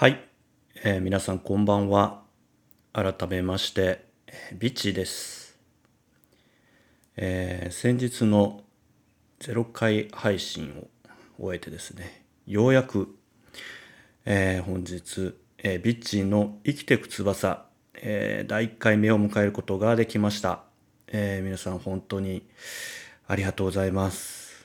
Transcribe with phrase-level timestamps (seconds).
[0.00, 0.20] はい、
[0.84, 2.22] えー皆さんこんばんは。
[2.92, 4.04] 改めまして、
[4.56, 5.58] ビッチです。
[7.16, 8.60] えー先日の
[9.40, 10.86] 0回配信を
[11.42, 13.18] 終えてですね、ようやく、
[14.24, 15.34] えー本日、
[15.64, 20.62] えビッチの生きてく翼、え第1回目を迎えることができました。
[21.08, 22.48] え皆さん本当に
[23.26, 24.64] ありがとうございます。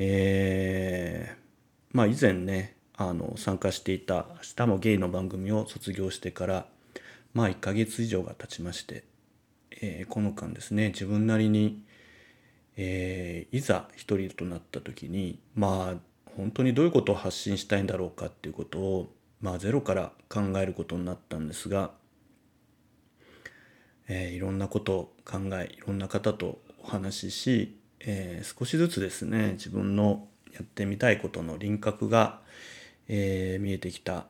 [0.00, 1.45] えー
[1.96, 6.66] まあ以前ねあの参加していた「明日もゲイ」の番組を卒業してから
[7.32, 9.04] まあ1ヶ月以上が経ちまして、
[9.80, 11.82] えーこの間ですね自分なりに、
[12.76, 21.92] えーいざ一人となった時にまあ本当にどういうことを発信したいんだろうかっていうことをまあゼロから考えることになったんですが、
[24.06, 32.40] えーいろんなことを考えいろんな方とお話しし、え少しずつですね自分のやってみたいことの輪郭が、
[33.08, 34.26] えー見えてきた、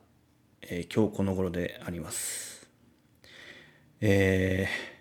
[0.61, 2.67] えー今日この頃であります。
[4.01, 4.97] えー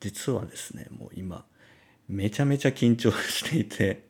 [0.00, 1.44] 実はですねもう今
[2.08, 4.08] めちゃめちゃ緊張していて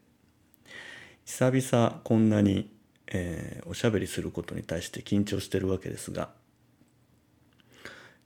[1.27, 2.71] 久々こんなに、
[3.09, 6.31] えーおしゃべりすることに対して緊張してるわけですが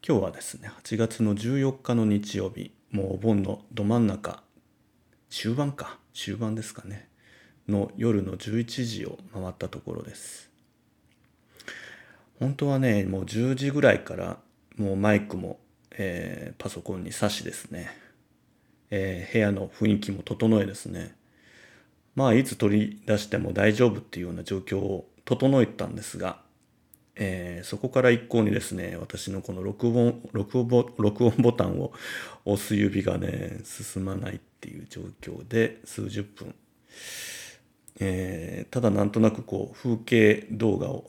[0.07, 4.43] 今日はですね8月の14日の日曜日もうお盆のど真ん中
[5.31, 7.09] 終盤か終盤ですかね
[7.69, 10.51] の夜の11時を回ったところです。
[12.39, 14.39] 本当はねもう10時ぐらいから
[14.77, 15.59] もうマイクも、
[15.93, 17.91] えーパソコンに挿しですね、
[18.91, 21.15] えー部屋の雰囲気も整えですね。
[22.15, 26.41] まあいつ取り出しても大丈夫っていうような状況を整えたんですが、
[27.15, 31.93] えーそこから一向にですね私のこの録音録音録音ボタンを
[32.45, 36.55] 押す指がね進まないっていう状況で数十分、
[38.01, 41.09] えーただなんとなくこう風景動画を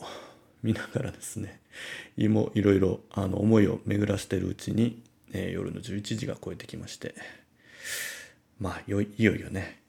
[0.64, 1.60] 見ながらですね
[2.18, 5.02] いろいろあの思いを巡らしているうちに、
[5.34, 7.16] えー夜の11時が超えてきまして
[8.60, 9.82] まあいよいよね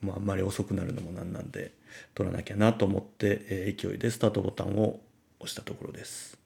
[0.00, 1.72] もうあんまり遅くなるのもなんなんで
[2.14, 5.00] 撮らなきゃなと思って、えー勢いでスタートボタンを
[5.38, 6.38] 押したところです。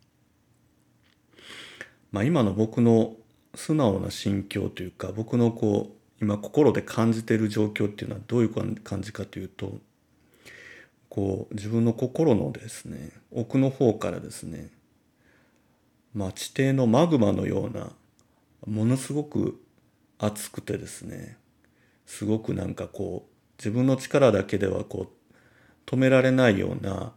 [2.12, 3.16] まあ、今の僕の
[3.54, 9.78] 素直な心境というか僕のこう今心で感じている状況っていうのはどういう感じかというと
[11.16, 14.68] こう自分の心のですね奥の方からですね
[16.12, 17.90] まあ地底のマグマのような
[18.66, 19.58] ものすごく
[20.18, 21.38] 熱くてですね
[22.04, 27.12] すごくなんかこう自分の力だけではこう止められないような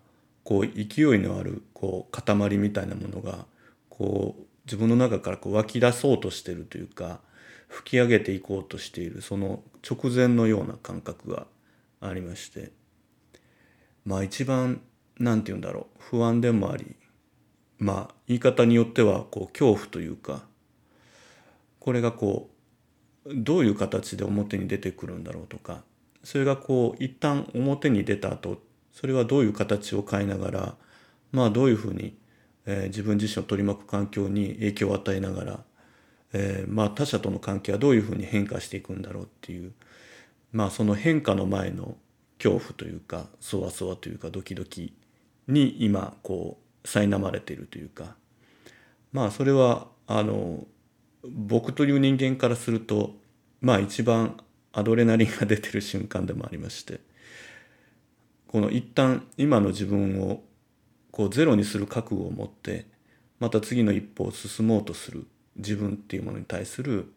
[0.46, 3.48] こう勢いのあるこう塊みたいなものが
[3.90, 7.20] こう自分の中からこう湧き出そうとしてるというか
[7.68, 11.48] 吹き上げていこうとしているその直前のような感覚が
[12.00, 12.72] ありまして
[14.09, 14.81] まあ一番
[15.20, 16.96] なんて言うんだろう不安でもあり
[17.78, 20.42] まあ言い方によってはこう恐怖というか
[21.80, 22.50] これがこ
[23.28, 25.84] うどういう形で表に出てくるんだろうとか
[26.24, 28.58] それがこう一旦表に出た後
[28.94, 30.76] それはどういう形を変えながら
[31.31, 32.18] まあどういうふうに、
[32.66, 35.59] えー自分自身を取り巻く環境に影響を与えながら、
[36.34, 39.74] えーまあ他者との関係はどういうふうに変化していくんだろうっていう
[40.52, 41.96] まあその変化の前の
[42.42, 44.94] 恐怖というかそわそわというかドキドキ
[45.48, 48.16] に今こう苛まれているというか。
[49.12, 50.66] まあそれはあの
[51.24, 53.16] 僕という人間からすると
[53.60, 54.38] まあ一番
[54.72, 57.00] アドレナリンが出てる瞬間でもありまして。
[58.48, 60.42] この一旦今の自分を
[61.12, 62.88] こうゼロにする覚悟を持って
[63.40, 67.14] また次の一歩を進もうとする自分っていうものに対する、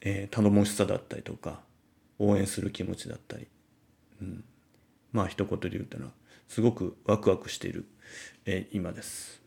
[0.00, 1.60] えー頼もしさだったりとか
[2.18, 3.46] 応援する気持ちだったり、
[4.20, 4.44] うん、
[5.12, 6.12] まあ一言で言うというのは
[6.48, 7.86] すごくワクワクしている、
[8.44, 9.42] えー今です。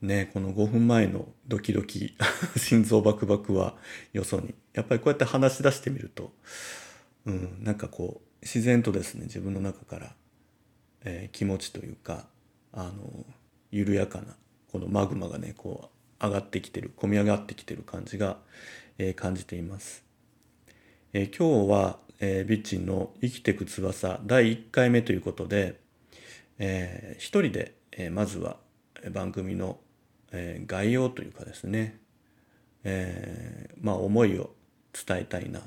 [0.00, 2.16] ねこの5分前のドキドキ
[2.56, 3.76] 心臓バクバクは
[4.12, 6.32] よそにやっぱりこうやって話し出してみると、
[7.26, 10.16] うん、なんかこう自然とですね自分の中から、
[11.04, 12.28] えー気持ちというか
[12.72, 13.26] あの
[13.70, 14.36] 緩やかな
[14.68, 15.90] このマグマがねこ
[16.20, 18.40] う上がってきてる込み上がってきてる感じが、
[18.98, 20.09] えー感じています。
[21.12, 25.80] えー今日は、えービッチンの「生きてく翼」第1回目ということで、
[26.60, 28.58] えー一人で、えーまずは
[29.10, 29.80] 番組の、
[30.30, 31.98] えー概要というかですね、
[32.84, 34.54] えーまあ思いを
[34.92, 35.62] 伝えたいな。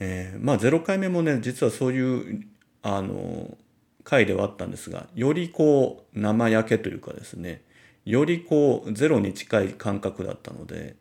[0.00, 2.46] えーまあ0回目もね実はそういう
[2.82, 3.56] あの
[4.02, 7.62] 回ではあったんですがよりこう生焼けというかですね
[8.04, 10.96] よりこうゼロに近い感覚だったので、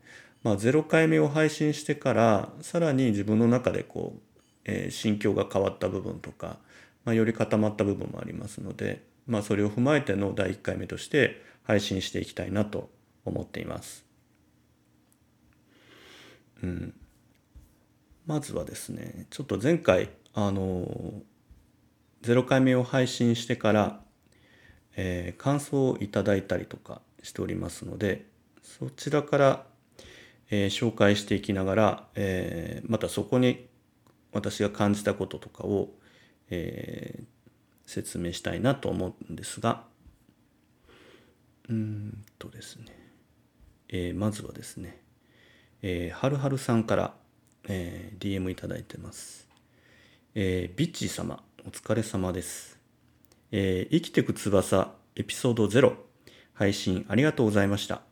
[0.45, 4.19] まあ、0回目を配信してからさらに自分の中でこう
[4.65, 6.57] えー、心境が変わった部分とか、
[7.06, 12.89] まあ、より固まった部分もありますので、まあ、それを踏まえての第1回目として配信していきたいなと
[13.24, 14.06] 思っています。
[16.63, 16.94] うん、
[18.25, 20.88] まずはですねちょっと前回あの
[22.24, 24.00] 0回目を配信してから、
[24.95, 28.25] えー、感想をいただいたりとかしておりますので
[28.63, 29.65] そちらから、
[30.50, 33.68] えー、紹介していきながら、えー、またそこに
[34.31, 35.89] 私が感じたこととかを、
[36.50, 37.24] え
[37.88, 39.83] 説明したいなと思うんですが
[41.69, 42.86] うんとですね、
[43.89, 45.01] えまずはですね、
[45.81, 47.13] えー、はるはるさんから、
[47.68, 49.47] え DM いただいてます。
[50.36, 52.77] えビッチー様お疲れ様です。
[53.51, 55.95] えー、生きてく翼エピソード0
[56.53, 58.05] 配信ありがとうございました。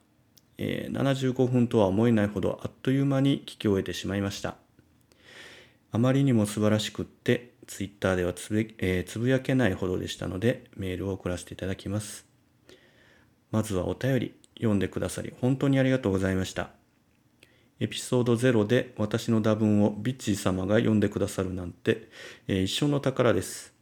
[0.57, 4.55] えー、75分とは思えないほどあっという間に聞き終えてしまいました。
[5.91, 12.25] あまりにも素晴らしくって、ツイッターではつぶ,、えー、つぶやけないほどでしたので、メールを送らせていただきます。
[13.51, 16.71] まずはお便り、読んでくださり、本当にありがとうございました。
[17.79, 22.07] エピソード0で私の打文をビッチー様が読んでくださるなんて、
[22.47, 23.73] えー、一生の宝です。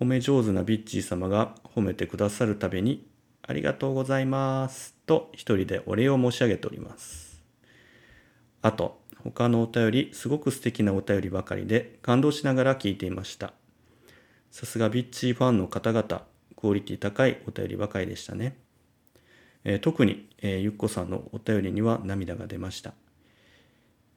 [0.00, 3.06] 褒め上手なビッチー様が褒めてくださるたびに、
[3.42, 7.42] ありがとうございますと一人でお礼を申し上げております。
[8.62, 13.52] あと、他のお便り、すごく素敵なお便りばかりで感動しながら聞いていました。
[14.50, 16.24] さすがビッチーファンの方々、
[16.56, 18.56] クオリティ高いお便りばかりでしたね。
[19.64, 22.94] えー、特に、えー、ゆっこさんのお便りには涙が出ました。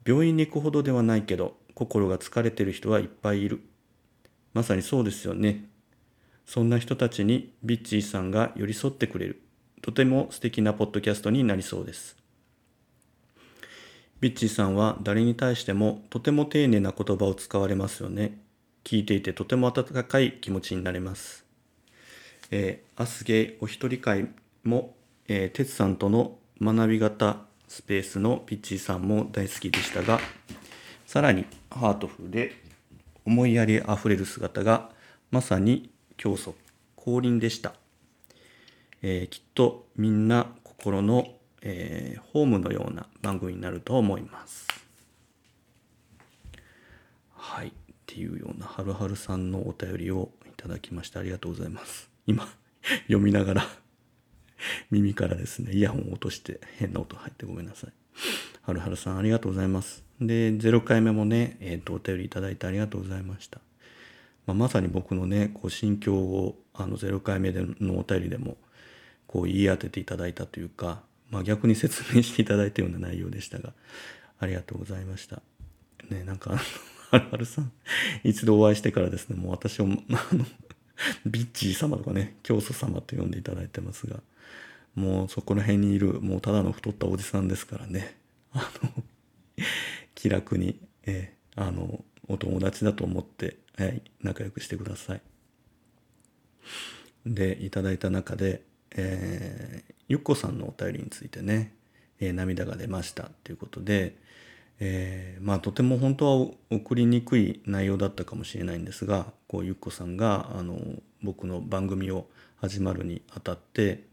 [0.06, 3.62] 病院に行くほどではないけど、心が疲れてる人はいっぱいいる。
[4.54, 5.70] まさにそうですよね。
[6.46, 9.42] そんな人たちにビッチーさんが寄り添ってくれる。
[9.82, 12.18] とても素敵なポッドキャストになりそうです。
[14.20, 18.40] ビッチーさんは誰に対してもとても丁寧な言葉を使われますよね。
[18.84, 21.46] 聞いていてとても温かい気持ちになれます。
[22.52, 24.30] えー、アスゲイお一人会
[24.64, 24.96] も
[25.28, 27.38] えー、哲さんとの学び型
[27.68, 30.20] スペースのピッチーさんも大好きでしたが、
[31.06, 32.52] さらにハートフルで
[33.26, 34.90] 思いやりあふれる姿が
[35.32, 36.56] まさに教祖
[36.96, 37.74] 降臨でした。
[39.02, 41.28] えー、きっとみんな心の、
[41.62, 44.68] えー、ホームのような番組になると思います。
[47.36, 47.68] はい。
[47.68, 47.72] っ
[48.06, 52.10] ていうようなはるはるさんのお便りをいただきましてありがとうございます。
[52.28, 52.48] 今
[53.08, 53.68] 読みながら
[54.92, 57.94] 耳からですね、イヤホンを落として変な音入ってごめんなさい。
[58.62, 60.04] はるはるさんありがとうございます。
[60.22, 63.60] で、0回目もね、えっ、ー、と、お便りいただいてありがとうございました。
[64.46, 68.58] まあ、まさに僕のね、こう心境をあの0回目でのお便りでも
[69.28, 73.74] こう言い当てていただいたというか、まあ、逆に説明していただいたような内容でしたが、
[74.40, 75.42] ありがとうございました。
[76.10, 76.58] ね、なんか、
[77.10, 77.72] はるはるさん、
[78.24, 80.46] 一度お会いしてからですね、もう私を、あの、
[81.26, 84.20] ビッチー様とかね、教祖様と呼んでいただいてますが、
[84.96, 88.16] もうそこら辺にいる、もうただの太ったおじさんですからね。
[88.54, 89.04] あの、
[90.14, 95.22] 気楽に、えー、あの、お友達だと思って、はい、仲良くしてください。
[97.26, 98.64] で、いただいた中で、
[98.96, 101.74] えー、ゆっこさんのお便りについてね、
[102.20, 104.16] えー、涙が出ましたということで、
[104.80, 110.78] えー、まあとても本当は送りにくい内容だったかもしれないんですがこうゆっこさんがあの
[111.22, 114.04] 僕の番組を始まるにあたって、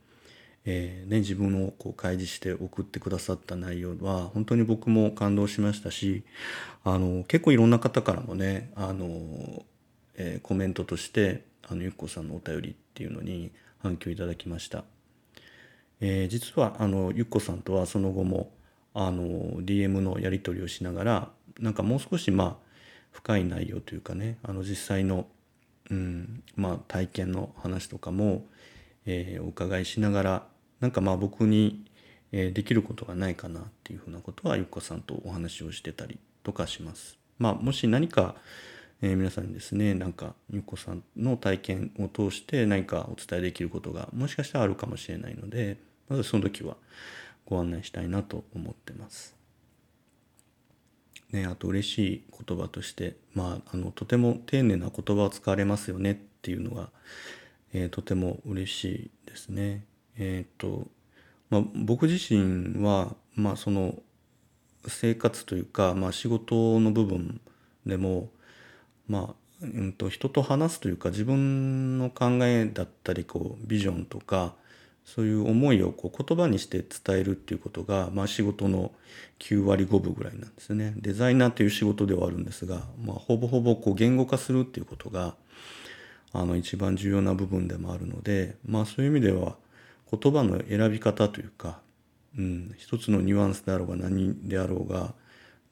[0.67, 6.23] えー、ね、自分をこう開示して送ってくださった内容は本当に僕も感動しましたし
[6.85, 9.65] あの結構いろんな方からもねあの、
[10.17, 14.85] えー、コメントとしてあのゆっこさんのお便りっていうのに反響いただきました。
[16.01, 18.51] えー、実はあのゆっこさんとはその後も
[18.95, 22.57] あの DM のやり取りをしながらなんかもう少しまあ
[23.13, 25.27] 深い内容というかねあの実際の、
[25.91, 28.47] うんまあ、体験の話とかも、
[29.11, 30.47] えー、お伺いしながら
[30.79, 31.85] なんかまあ僕に、
[32.31, 37.19] えー、できることがないかなっていうふうなことはゆっこさんとお話をしてたりとかします。
[37.39, 38.37] まあ、もし何か、
[39.03, 46.77] えー、皆さんにですねなんかゆっこさんの体験を通して何かお伝えできることがもしかしたらあるかもしれないのでまずその時は
[47.47, 49.35] ご案内したいなと思ってます。
[51.33, 56.91] ね、あと嬉しい言葉として、まあ、あのとても丁寧な言葉を使われますよねっていうのが、
[57.73, 59.85] えー、とても嬉しいですね。
[60.17, 60.89] えっ、ー、と、
[61.51, 63.95] まあ、僕自身は、まあ、その
[64.87, 67.41] 生活というか、まあ、仕事の部分
[67.87, 68.31] でも、
[69.09, 74.55] まあうんと、人と話すというか自分の考えだったりこうビジョンとか
[75.05, 78.93] そういう思いをこう言葉にして伝えるっていうことが、まあ、仕事の
[79.41, 80.95] 9割5分ぐらいなんですね。
[80.97, 85.35] デザイナーという仕事ではあるんですが、まあ、ほぼほぼこう言語化するっていうことが
[86.33, 89.57] あの一番重要な部分でもあるので、まあ、そういう意味では
[90.11, 91.81] 言葉の選び方というか、
[92.39, 95.15] うん、一つのニュアンスであろうが何であろうが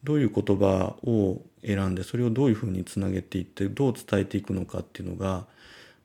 [0.03, 5.45] どういう言葉を選んでそれをどういうふうにつなげていってどう伝えていくのかっていうのが、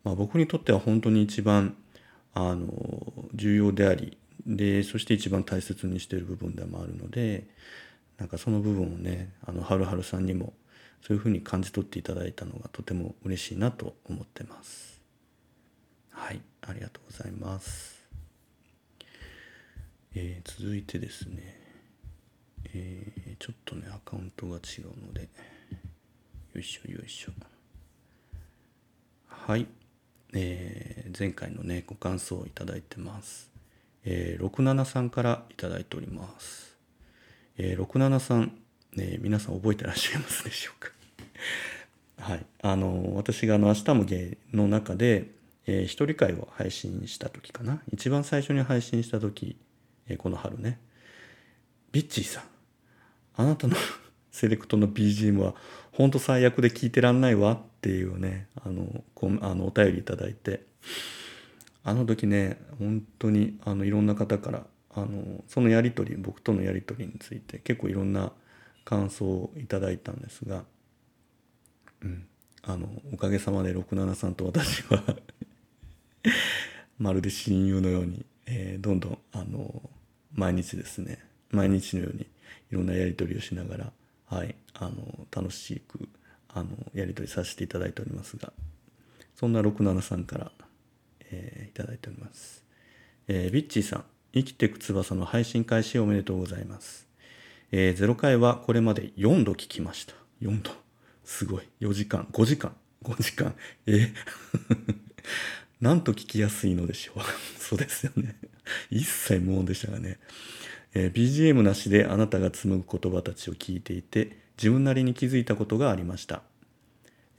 [0.03, 1.77] まあ、僕にとっては本当に一番
[2.35, 2.69] あの
[3.35, 7.45] 重要でありでそして一番大切にしている部分でもあるので
[8.19, 10.53] なんかその部分をねあのはるはるさんにも
[11.07, 15.01] そういうふうに感じ取っていただいたのがとても嬉しいなと思ってます。
[16.11, 18.03] はいありがとうございます。
[20.15, 21.61] えー、続いてですね。
[22.73, 25.29] えー、ちょっとねアカウントが違うので。
[26.55, 27.33] よいしょよいしょ。
[29.27, 29.67] はい。
[30.35, 33.51] えー、前回のねご感想をいただいてます、
[34.05, 36.77] えー、67さんからいただいております、
[37.57, 38.53] えー、67さん、
[38.95, 40.94] ね、皆さん覚えてらっしゃいますでしょうか？
[42.19, 42.47] はい。
[42.63, 45.31] あの私があの「明日も芸」の中で、
[45.67, 47.83] えー、一人会を配信した時かな。
[47.93, 49.57] 一番最初に配信した時、
[50.09, 50.79] えー、この春ね。
[51.93, 52.45] ビッチーさん。
[53.37, 53.77] あなたの
[54.31, 55.55] セレクトの BGM は
[55.93, 60.65] 本当最悪で聞いてらんないわっていうねあのこあのお便りいただいて。
[61.87, 68.33] あの時ね本当にあのいろんな方からあのそのやり取り僕とのやり取りについて結構いろんな
[68.85, 70.65] 感想をいただいたんですが、
[72.05, 72.27] うん、
[72.63, 75.03] あのおかげさまで67さんと私は
[76.99, 79.91] まるで親友のように、えー、どんどんあの
[80.35, 81.19] 毎日ですね
[81.51, 82.23] 毎日のように
[82.71, 83.93] いろんなやり取りをしながら、
[84.27, 86.09] はい、あの楽しく
[86.49, 88.53] あのやり取りさせていただいておりますが
[89.35, 90.53] そんな67さんから、
[91.31, 92.65] えー、いただいております、
[93.29, 97.09] えー、ビッチーさん生きてく翼の配信開始おめでとうございます、
[97.73, 100.15] えー、0回はこれまで4度聞きました。
[100.43, 100.84] 4度。
[101.25, 101.69] すごい。
[101.81, 102.29] 4時間。
[102.33, 102.75] 5時間。
[103.03, 103.55] 5時間。
[103.87, 104.13] え？
[105.81, 107.25] なんと聞きやすいのでしょう。
[107.59, 108.37] そうですよね。
[108.91, 110.19] 一切無音でしたがね。
[110.95, 116.43] えー、BGM なしであなたが紡ぐ言葉たちを聞いていて自分なりに気づいたことがありました、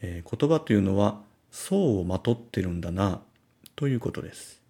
[0.02, 3.22] えー、言葉というのは層をまとってるんだな
[3.78, 4.62] ということです。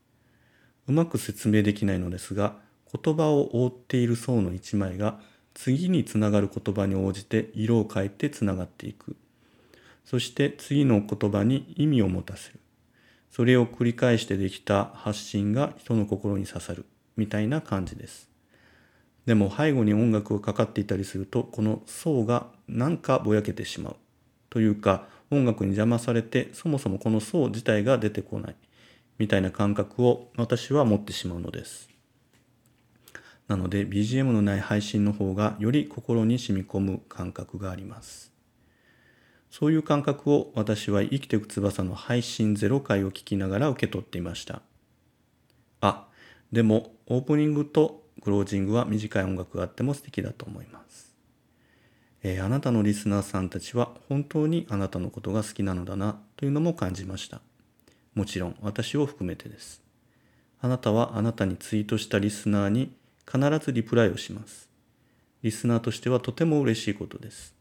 [0.88, 2.58] うまく説明できないのですが
[3.04, 5.20] 言葉を覆っている層の一枚が
[5.56, 9.16] 次につながる言葉に応じて色を変えてつながっていく。
[10.04, 12.60] そして次の言葉に意味を持たせる。
[13.32, 16.86] それを繰り返してできた発信が人の心に刺さる。
[17.18, 18.30] みたいな感じです。
[19.26, 23.96] でも背後に音楽がかかっていたりするとこの層がなんかぼやけてしまう。
[24.50, 28.56] というか音楽に邪魔されてそもそもこの層自体が出てこない。
[29.18, 31.95] みたいな感覚を私は持ってしまうのです。
[33.48, 38.32] なので BGM のない配信の方がより心に染み込む感覚があります
[39.52, 44.62] そういう感覚を私は生きていく翼の配信0回を聞きながら受け取っていました
[45.82, 46.08] あ
[46.52, 51.14] でもオープニングとクロージングは短い音楽があっても素敵だと思います。
[52.24, 57.42] えー、あなたのリスナーさんたちは本当にあなたのことが好きなのだなというのも感じました。
[58.16, 59.84] もちろん私を含めてです。
[60.60, 62.96] あなたはあなたにツイートしたリスナーに
[63.32, 64.70] 必ずリプライをします。
[65.42, 67.56] リスナーとしてはとても嬉しいことです。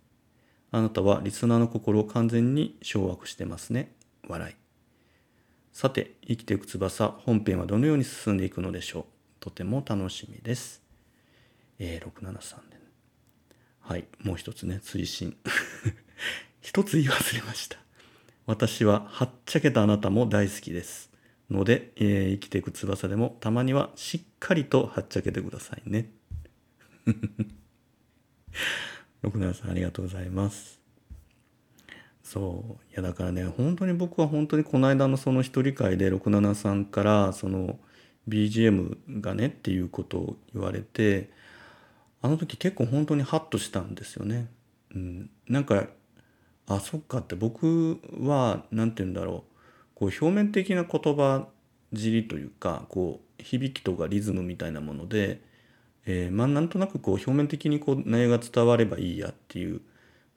[0.70, 3.94] あなたはリスナーの心を完全に掌握してますね。
[4.26, 4.54] 笑い。
[5.72, 9.04] さて、生きていく翼本編はどのように進んでいくのでしょう
[9.40, 10.82] とても楽しみです。
[11.78, 12.76] えー、673で、
[13.80, 15.36] はい、もう一つね、追伸。
[16.62, 17.78] 一つ言い忘れました。
[18.46, 21.10] 私は、はっちゃけたあなたも大好きです。
[21.50, 26.10] ので、えー、生きていく翼でもたまにはしっかりとはっちゃけてくださいね。
[29.22, 30.80] 673ありがとうございます。
[32.22, 32.92] そう。
[32.92, 37.78] いやだからね、本当に僕は本当にこの間のその一人会で673からその
[38.28, 41.30] BGM がねっていうことを言われて
[42.22, 44.48] あの時結構本当にハッとしたんですよね。
[44.94, 45.86] うん、なんか
[46.66, 49.53] あそっかって僕は何て言うんだろう
[49.94, 51.46] こう表面的な言葉
[51.94, 55.40] 尻というかこう響きとかリズムみたいなもので、
[56.06, 59.80] えー、まあなんとなくこう表面的にこう内容が伝わればいいやっていう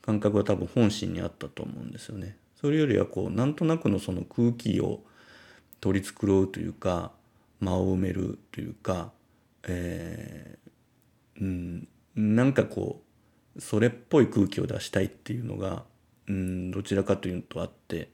[0.02, 2.38] 感覚が多分本心にあったと思うんですよね。
[2.60, 5.02] それよりはこうなんとなくのその空気を
[5.80, 7.12] 取り繕うというか
[7.60, 9.12] 間を埋めるというか、
[9.68, 13.02] えー、うん、なんかこ
[13.56, 15.84] うそれっぽい空気を出したいっていうのが、
[16.28, 18.10] うん、どちらかというとあって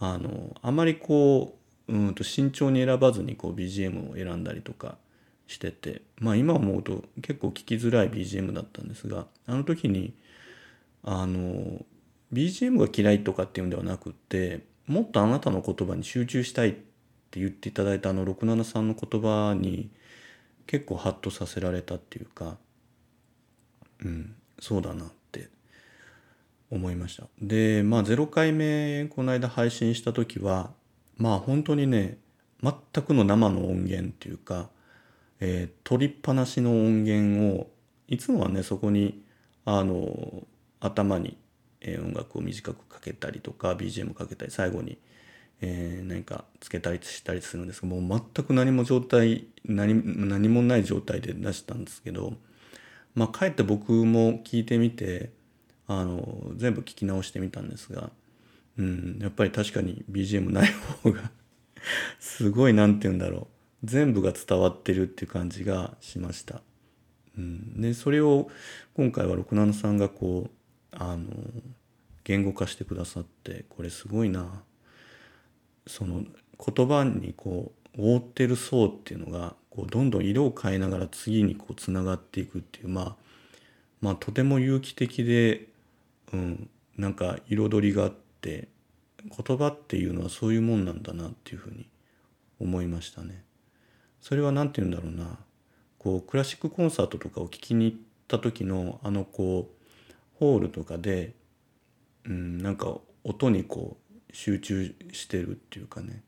[0.00, 4.96] あのあまりこううんと慎重に選ばずにこう BGM を選んだりとか
[5.46, 10.14] しててまあ今思うと結構聞きづらい BGM だったんですがあの時に
[11.04, 11.84] あの
[12.32, 19.90] BGM が嫌いとかっていうんではなくってもっとあなたの言葉に集中したいって言っていただいたあの673の言葉に
[20.66, 22.56] 結構ハッとさせられたっていうか
[24.02, 25.10] うんそうだな。
[26.70, 27.24] 思いました。
[27.40, 30.70] でまあ0回目この間配信した時は
[31.16, 32.18] まあ本当にね
[32.62, 34.68] 全くの生の音源っていうか、
[35.40, 37.70] えー、取りっぱなしの音源を
[38.08, 39.22] いつもはねそこに
[39.64, 40.42] あの
[40.80, 41.36] 頭に、
[41.80, 44.98] えー、音楽を短くかけたりとか BGM かけたり最後に、
[45.60, 52.34] えー、何かつけたりしたりするんですけどもう全く何も状態何何もない状態で出したんですけど
[53.14, 55.30] まあかえって僕も聞いてみて
[55.92, 58.10] あの全部聞き直してみたんですが、
[58.78, 61.32] うん、やっぱり確かに BGM ない方が
[62.20, 63.48] すごい何て言うんだろ
[63.82, 66.62] う全部が伝わってるっていう感じがしました。
[67.36, 68.50] うん、でそれを
[68.94, 71.28] 今回は67さんがこうあの
[72.22, 74.62] 言語化してくださってこれすごいな
[75.88, 76.22] その
[76.64, 83.16] 言葉にこう覆ってる層っていうのがこうどんどん色を変えながら次にこうつながっていくっていうまあ
[84.00, 85.69] まあとても有機的で、
[86.32, 88.68] うん、なんか彩りがあって
[89.24, 91.88] 言葉っていうのはそういうもんなんだなっていうふうに
[92.60, 93.44] 思いましたね。
[94.20, 95.38] それは何て言うんだろうな
[95.98, 99.86] こうクラシックコンサートとかを聴きに行った時のあのこう
[100.38, 101.34] ホールとかで、
[102.24, 106.22] うん、なんか音にこう集中してるっていうかね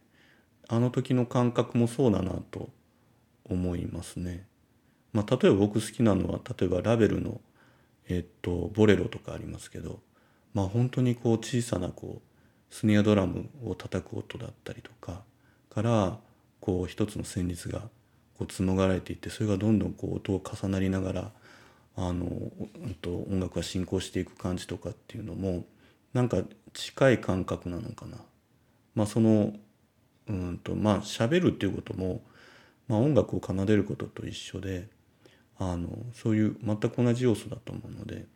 [0.68, 2.70] あの時の感覚もそうだなと
[3.44, 4.46] 思いますね。
[5.12, 7.40] まあ、例えば僕好きなのは例えばラベルの、
[8.08, 10.00] えっと、ボレロとかありますけど、
[10.54, 15.22] まあ、本当にこう小さなこうスネアドラムを叩く音だったりとか
[15.70, 16.18] から
[16.60, 17.80] こう一つの旋律が
[18.38, 21.30] こう紡がれていってそれがどんどんこう音を重なりながら
[21.96, 25.64] あの、うんと、音楽が進行していく感じとかっていうのも
[26.12, 26.42] なんか
[26.72, 28.18] 近い感覚なのかな。
[28.94, 29.52] まあその
[30.28, 32.22] うんとまあ喋るっていうことも
[32.88, 34.86] まあ、音楽を奏でることと一緒で
[35.58, 38.26] あのそういう全く同じ要素だと思うので、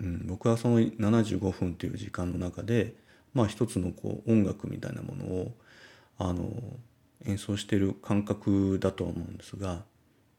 [0.00, 2.94] うん、僕はその75分っていう時間の中で、
[3.34, 5.52] まあ、一つのこう音楽みたいなものを
[6.18, 6.50] あの
[7.26, 9.82] 演奏してる感覚だと思うんですが、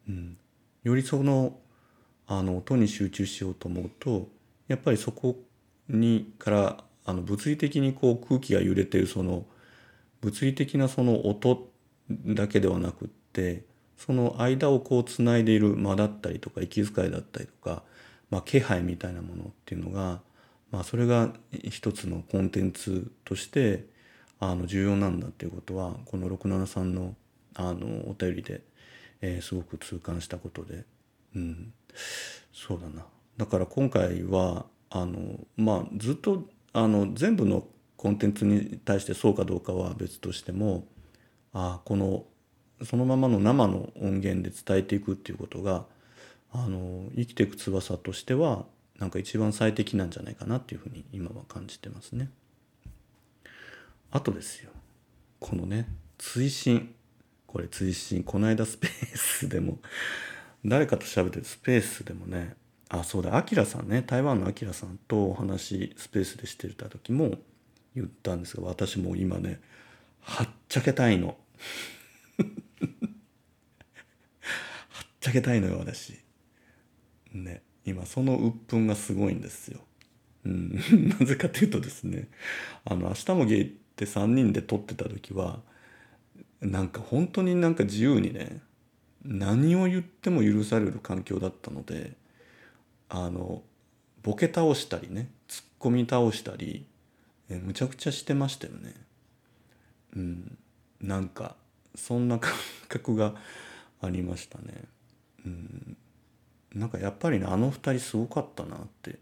[0.07, 0.37] うん、
[0.83, 1.57] よりその
[2.27, 4.29] あの音に集中しようと思うと
[4.67, 5.37] やっぱりそこ
[5.89, 9.45] にからあの物理的にこう空気が揺れてるその
[10.21, 11.69] 物理的なその音
[12.09, 13.65] だけではなくって
[13.97, 17.83] その間をこうつないでいる間だったりとか息遣いだったりとか、
[18.29, 20.21] まあ、気配みたいなものっていうのが、
[20.71, 23.85] まあ、それが一つのコンテンツとして
[24.39, 27.15] あの重要なんだっていうことはこの673の
[27.55, 28.61] あのお便りで、
[29.21, 30.85] えー、すごく痛感したことで、
[31.35, 31.71] うん、
[32.51, 33.05] そうだな。
[33.37, 40.85] だから今回はあのまあずっとあの全部のコンテンツに対してそうかどうかは別としても
[41.53, 42.25] あこの
[42.85, 45.85] そのままの生の音源で伝えていくっていうことが
[46.51, 48.65] あの生きていく翼としては
[48.99, 52.29] なんか一番最適なんじゃないかなっていうふうに今は感じてますね。
[54.11, 54.71] あとですよ。
[55.39, 56.93] このね追伸。
[57.47, 58.23] これ追伸。
[58.23, 59.79] この間スペースでも
[60.63, 61.45] 誰かと喋ってる。
[61.45, 62.55] スペースでもね。
[62.89, 63.35] あそうだ。
[63.35, 64.03] アキラさんね。
[64.05, 67.31] 台湾のアキラさんとお話スペースでしてた時も
[67.95, 69.59] 言ったんですが私も今ね
[70.21, 71.35] はっちゃけたいの。
[74.89, 76.23] はっちゃけたいのよ私。
[77.33, 79.79] ね今その鬱憤がすごいんですよ、
[80.45, 80.75] うん、
[81.19, 82.29] なぜかというとですね
[82.85, 83.65] あの「明日もゲイ」っ
[83.95, 85.61] て3人で撮ってた時は
[86.61, 88.61] なんか本当になんか自由にね
[89.23, 92.15] 何を言っても許される環境だったので
[93.09, 93.63] あの
[94.21, 96.85] ボケ倒したりねツッコミ倒したり
[97.49, 98.93] えむちゃくちゃしてましたよね。
[100.15, 100.57] うん、
[101.01, 101.55] なんか
[101.95, 102.51] そんな感
[102.87, 103.35] 覚が
[104.01, 104.83] ありましたね。
[105.45, 105.97] うん、
[106.73, 109.19] なんかやっぱりねあの二人すごかったなって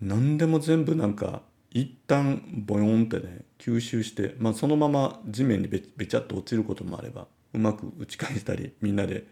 [0.00, 9.26] 何でも全部なんか一旦ボヨンってね吸収して、まあ、そのまま地面にべべちゃっと落ちることもあればうまく打ち返したりみんなで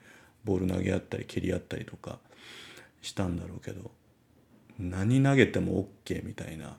[0.45, 2.19] ボール投げ合ったり蹴り合ったりとか
[3.01, 3.91] したんだろうけど
[4.79, 6.77] 何投げても OK みたいな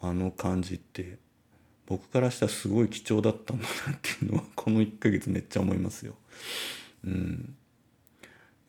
[0.00, 1.18] あの感じって
[1.90, 6.14] 僕からしたらすごい貴重だったんだなっていうのはこの1ヶ月めっちゃ思いますよ。
[7.04, 7.56] うん、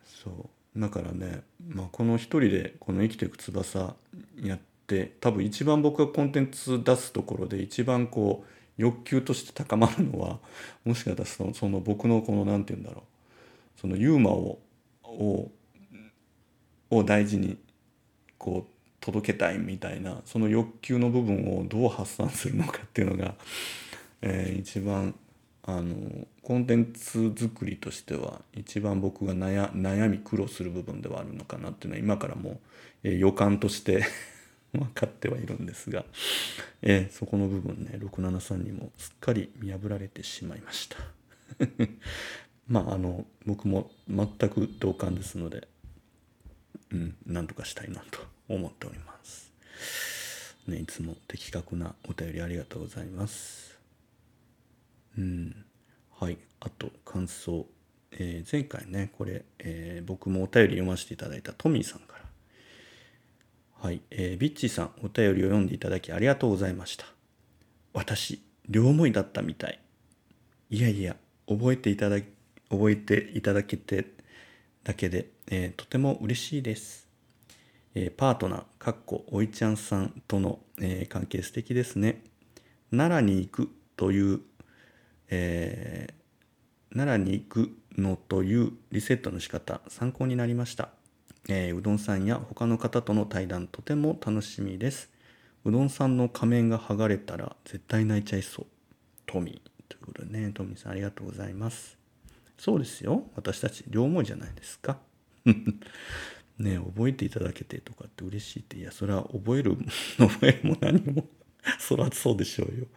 [0.04, 0.80] そう。
[0.80, 3.96] だからね、まあ、この一人でこの「生きていく翼」
[4.42, 10.40] やって多分一番僕がコンテンツ出すところで一番こう欲求として高まるのは
[10.84, 13.80] もしかしたらそのその僕のこの何て言うんだろう。
[13.80, 14.60] そのユーモアを
[15.04, 15.52] を
[16.90, 17.58] を大事に
[18.40, 18.71] こう
[19.02, 23.36] 届けたいみたいなその欲求の部分をどう発散するのかっていうのが、
[24.22, 25.16] えー、一番
[25.64, 32.60] あのコンテンツ作りとしては一番僕が悩悩み苦労する部分ではあるのかなっていうのは今からも、
[33.04, 34.06] えー、予感として
[34.72, 36.06] 分かってはいるんですが、
[36.82, 40.98] えー、そこの部分ね673にもすっかり見破られてしまいました。
[42.68, 45.68] まああの僕も全く同感ですので
[46.92, 48.31] うん何とかしたいなと。
[48.54, 49.52] 思っております。
[50.68, 53.80] ねいつも的確なお便りありがとうございます。
[55.18, 55.66] うん。
[56.20, 56.38] はい。
[56.60, 57.66] あと感想。
[58.14, 62.22] えー、前回ねこれ、えー、僕もお便り読ませていただいたトミーさんから。
[63.80, 67.06] はい、えー、ビッチーさんお便りを読んでいただきありがとうございました。
[67.94, 69.80] 私両思いだったみたい。
[70.70, 71.16] いやいや
[71.48, 72.18] 覚えていただ
[72.70, 74.06] 覚えていただけて
[74.84, 77.01] だけで、えー、とても嬉しいです、
[77.96, 82.24] えー、パートナーかっこおいちゃんさんとの、えー、関係素敵ですね
[82.92, 84.40] 奈良に行くという、
[85.30, 86.22] えー
[86.94, 90.90] 奈良に行くのというリセットの仕方参考になりました
[91.50, 95.10] えー、うどんさんや他の方との対談とても楽しみです。
[95.66, 98.66] うどんさんの仮面が剥がれたら絶対泣いちゃいそう。
[99.26, 99.72] トミー。
[99.90, 101.98] ということでね、トミーさんありがとうございます。
[102.58, 103.24] そうですよ。
[103.36, 105.00] 私たち両思いじゃないですか。
[106.58, 109.78] ね覚えていただけてとかって嬉しいって、いや、それは覚える、
[110.18, 111.26] 覚えも何も
[111.80, 112.88] そらそうでしょうよ。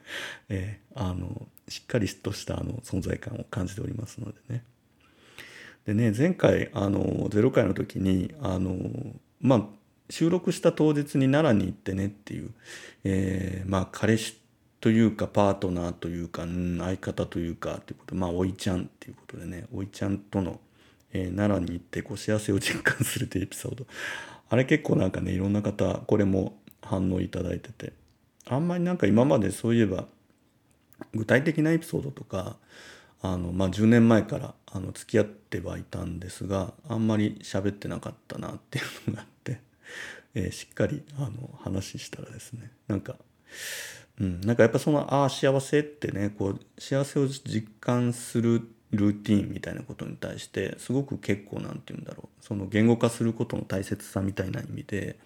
[0.49, 4.65] えー、あの、しっかりとしたあの存在感を感じておりますのでね。
[5.87, 8.77] でね前回あの0回の時にあの
[9.41, 9.63] まあ
[10.11, 12.51] 収録した当日に奈良に行ってねっていう、
[13.05, 14.39] えー、まあ彼氏
[14.81, 20.61] というかパートナーというか、うん、相方というかということまあおいちゃんっていうことでねおいちゃんとの、
[21.15, 23.87] えー、奈良に行ってこう幸せを実感するというエピソード。
[24.51, 27.93] あれ結構なんかねいろんな方これも反応いただいてて。
[28.47, 30.07] あんまりなんか今までそういえば
[31.15, 32.57] 具体的なエピソードとか
[33.23, 39.61] あの、まあ、10年前からあの付き合ってはいたんですがあんまり喋ってなかったなっていうのがあって、
[40.35, 43.17] えー、しっかりあの話したらですねなんか、
[44.21, 52.45] うん、なんかやっぱそのああ幸せってねこう幸せを実感するルーティンみたいなことに対してすごく結構何て言うんだろう。
[52.45, 55.19] その言語化することの大切さみたいな意味で、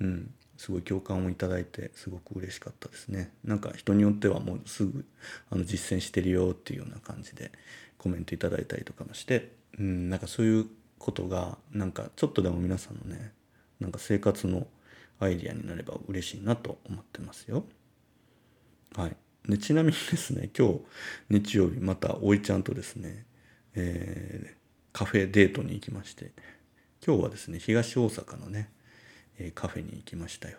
[0.00, 3.32] うん、すごい共感をいただいてすごく嬉しかったですね。
[3.44, 5.04] なんか人によってはもうすぐ
[5.50, 7.52] あの実践してるよっていうような感じで
[7.98, 10.66] コメントいただいたりとかもしてうんなんかそういう
[10.98, 13.32] ことがなんかちょっとでも皆さんのね
[13.80, 14.66] なんか生活の
[15.20, 17.64] アイディアになれば嬉しいなと思ってますよ。
[18.94, 19.16] はい。
[19.48, 20.80] でちなみにですね今日
[21.30, 23.24] 日曜日またおいちゃんとですね、
[23.74, 26.32] えー、カフェデートに行きまして
[27.06, 28.70] 今日はですね東大阪のね
[29.38, 30.58] えカフェに行きましたよ。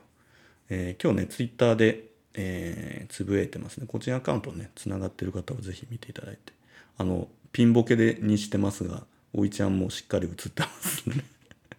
[0.70, 3.88] えー、今日ね、ツイッターで、えー、つぶやいてますね。
[3.88, 6.54] こちらアカウントね、つながってる方はぜひ見ていただいて。
[6.98, 11.24] あの、ピンボケでにしてますが、おいちゃんもしっかり映ってますね。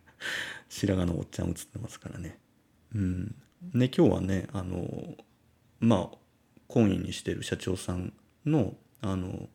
[0.69, 2.39] 白髪のおっちゃん映ってますからね。
[2.95, 3.35] うん。
[3.75, 5.17] ね、今日はね、あの、
[5.81, 6.19] まあ、
[6.69, 8.13] 懇意にしてる社長さん
[8.45, 9.49] の、あの、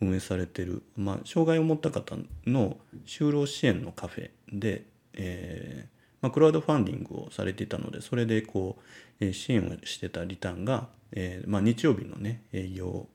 [0.00, 2.16] 運営されてる、まあ、障害を持った方
[2.46, 8.78] の就労支援のカフェで、えー、まあ、クラウドファンディングをされていたのでそれでこ
[9.20, 13.08] う、え支援をしてたリターンが、えー、まあ、日曜日のね営業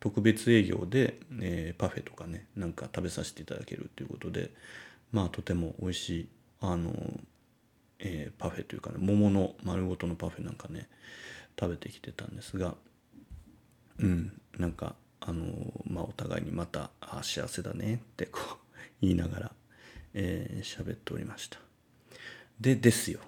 [0.00, 4.50] 特別営業で、えー、パフェとかねなんか食べさせていただけるということで
[5.12, 6.28] まあとても美味しい
[6.60, 6.92] あの、
[7.98, 10.88] えー、パフェというかね桃の丸ごとのパフェなんかね
[11.58, 12.74] 食べてきてたんですが
[13.98, 15.44] うんなんかあの
[15.88, 18.56] まあお互いにまたあ幸せだねってこう
[19.00, 19.52] 言いながら
[20.14, 21.58] 喋、えー、っておりました。
[22.60, 23.20] でですよ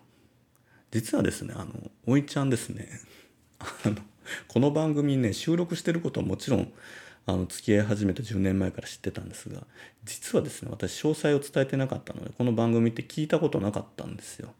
[0.90, 2.88] 実はですねあのおいちゃんですね
[3.58, 3.96] あの
[4.46, 6.72] この番組ね収録してることはもちろん
[7.26, 9.66] あの付き合い始めた10年前から知ってたんですが
[10.04, 14.54] 実はですね私詳細を伝えてなかったのでこの番組って聞いたことなかったんですよ。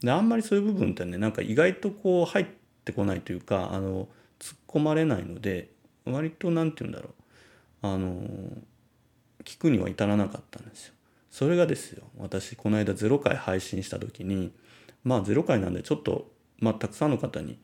[0.00, 2.46] であんまりそういう部分ってねなんか意外とこう入っ
[2.84, 5.70] てこないというかあの突っ込まれないので
[6.04, 7.10] 割と何て言うんだろ
[7.82, 8.22] うあの
[9.44, 10.94] 聞くには至らなかったんですよ。
[11.30, 14.52] それがですよ私この間0回配信した時に
[15.04, 17.58] まあ0回なんでちょっと、まあ、たくさんの方に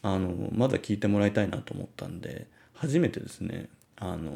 [0.00, 4.32] あのまだ聞いてもらいたいなと思ったんで初めてですねあの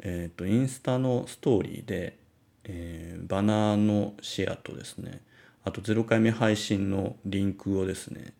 [0.00, 2.16] えっ、ー、とインスタのストーリーで、
[2.64, 5.20] えー、バナーのシェアとですね
[5.68, 8.32] あと0回目配信のリンクをですね、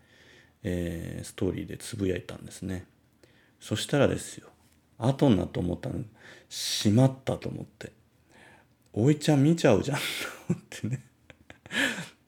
[0.62, 2.86] えー、ストーリーでつぶやいたんですね。
[3.60, 4.48] そしたらですよ
[4.98, 6.02] 後になと思ったの
[6.48, 7.92] しまったと思って
[8.92, 10.02] おいちゃん見ちゃうじゃんと
[10.50, 11.04] 思ってね。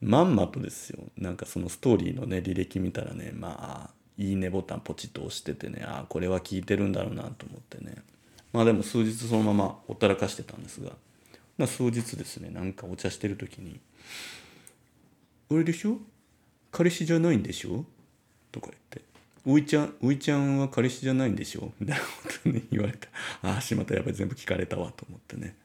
[0.01, 1.05] まんまとですよ。
[1.17, 7.97] なんかそのストーリーのね履歴見たらねまあいいねボタンポチッと押しててねああこれは聞いてるんだろうなと思ってね。
[8.53, 10.91] まあでも数日そのままほったらかしてたんですが、
[11.59, 13.79] まあ、数日ですねなんかお茶してる時に
[15.51, 15.99] 「俺でしょ？
[16.73, 17.85] 彼氏じゃないんでしょ?」
[18.53, 19.03] とか言って
[19.47, 22.09] 「おいちゃんおいちゃんは彼氏じゃないんでしょ?」みたいなこ
[22.45, 23.09] とね言われた
[23.43, 23.95] ああしまった。
[23.95, 25.57] やっぱり全部聞かれたわと思ってね。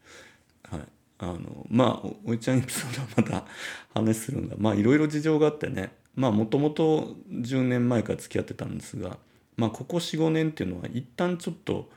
[0.64, 0.82] はい。
[1.18, 3.48] あのまあおいちゃんエピソードはまた
[3.94, 4.56] 話するんだ。
[4.58, 5.92] まあいろいろ事情があってね。
[6.16, 9.18] まあもともと10年前から付き合ってたんですが
[9.58, 11.90] まあここ45年っていうのは一旦ちょっと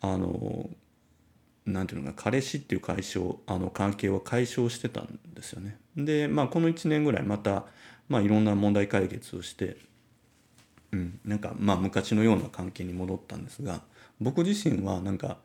[0.00, 0.68] あの
[1.64, 5.78] なんていうのか彼氏っていう解消あの関係は解消してたんですよね。
[5.96, 7.64] でまあこの1年ぐらいまた、
[8.08, 9.76] まあ、いろんな問題解決をして、
[10.92, 13.80] うん、なんかまあ昔のような関係に戻ったんですが
[14.20, 15.38] 僕自身はなんか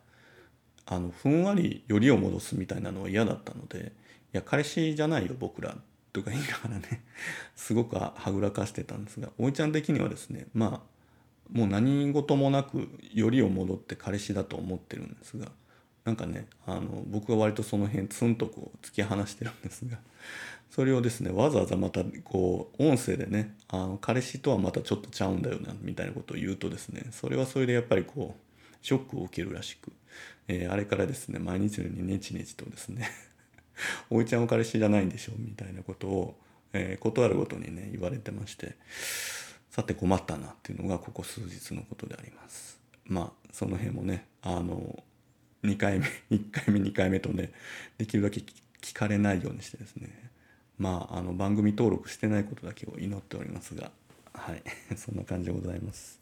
[0.85, 3.91] あのふんわりよりを戻すみたいなのは嫌だったので
[4.33, 5.77] 「いや彼氏じゃないよ僕ら」
[6.13, 7.03] とか言いながらね
[7.55, 10.97] すごくはぐらかしてたんですがおいちゃん的にはですねまあ
[11.51, 15.51] もう何事もなくよりを戻って彼氏だと思ってるんですが
[16.03, 19.97] なんかねあの僕は割とその辺ツンとこう突き放してるんですが
[20.69, 29.91] それをですねわざわざまたこう音声でねあの彼氏とはまたちょっとちゃうんだよなみたいなことを言うとですねそれはそれでやっぱりこうショックを受けるらしく、
[30.47, 33.09] えー、あれからですね毎日のようにネチネチとですね
[34.09, 36.39] おいちゃんは彼氏じゃないんでしょみたいなことを、
[36.73, 38.75] えー、断るごとにね言われてまして
[39.69, 42.79] さて困ったなっていうのがここ数日のことであります。
[43.05, 45.03] まあその辺もねあの
[45.63, 47.51] 2回目1回目2回目とね
[47.97, 48.41] できるだけ
[48.81, 50.26] 聞かれないようにしてですね
[50.77, 53.91] まああの番組登録してないことだけを祈っておりますが
[54.33, 54.63] はい
[54.95, 56.19] そんな感じでございます。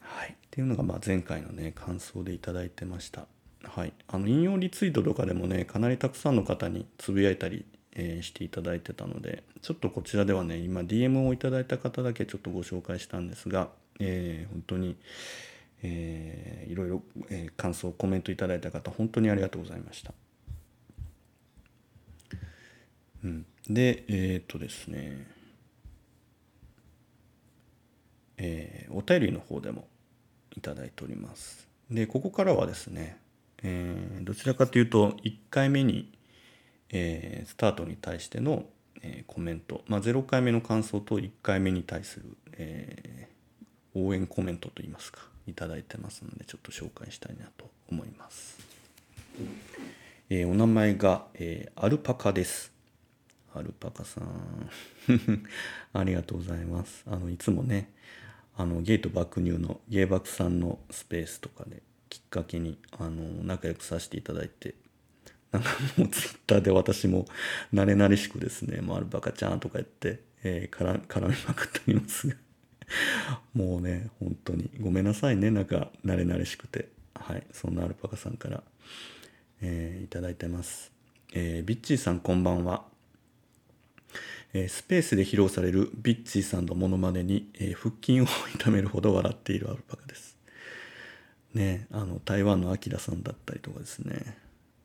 [0.00, 3.26] はい、っていうのがまあ前回のね感想で頂いてました。
[3.62, 7.64] はい、あの引用リツイートとかでもねかなりたくさんの方につぶやいたり
[7.96, 14.96] えー、していただいてたのでちょっとこちらではね今 DM をいただいた方だけちょっとご紹介したんですが、えー、本当に、
[15.82, 20.12] えー、いろいろ、えー、感想コメントいただいた方本当にありがとうございました。
[23.24, 25.34] うん、でえー、っとですね
[28.38, 29.88] えー、お便りの方でも
[30.54, 31.66] いただいております。
[31.90, 33.18] でここからはですね、
[33.62, 36.12] えー、どちらかというと1回目に
[36.90, 38.64] えー、スタートに対しての、
[39.02, 48.58] えー、コメント、まあ、0回目の感想と1回目に対する、えー、応援コメントといいますか頂いてますのでちょっと紹介したいなと思います。
[50.28, 52.72] えー、お名前が、えー、アルパカです。
[53.58, 54.70] アルパカさん。
[55.92, 57.04] ありがとうございます。
[57.06, 57.92] あのいつもね
[58.56, 64.74] あのゲート爆乳のゲーバクさんのスペースとかできっかけにあの仲良くさせていただいて
[65.52, 67.26] なんかもうツイッターで私も
[67.72, 72.36] 慣れ慣れしくですね「もうアルバカちゃん」とか言って、えー、絡絡みまくっておりますが。
[73.52, 76.96] もうね本当にごめんなさいねなんか慣れ慣れしくて。
[77.20, 78.62] はいそんなアルパカさんから、
[79.60, 80.92] えー、いただいてます、
[81.32, 82.84] えー、ビッチーさんこんばんは。
[84.58, 90.36] えスペースで披露されるビッチーさんのモノマネに、え腹筋を痛めるほど笑っているアルパカです。
[91.52, 94.38] ねあの台湾のアキラさんだったりとかですね。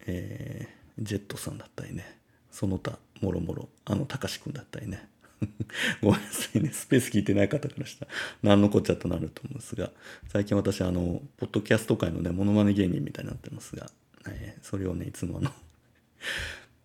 [0.08, 2.18] えー、ジェットさんだったりね。
[2.52, 5.08] その他もろもろあのたかしくんだったりね。
[6.04, 6.72] ごめんなさいね。
[6.72, 8.06] スペース聞いてない方からした。
[8.06, 8.12] ら
[8.44, 9.92] 何のこっちゃとなると思うんですが。
[10.28, 13.90] 最近私あのポッドキャスト界のねモノマネ芸人みたいになってますが、
[14.28, 15.52] えー、それをねいつもあの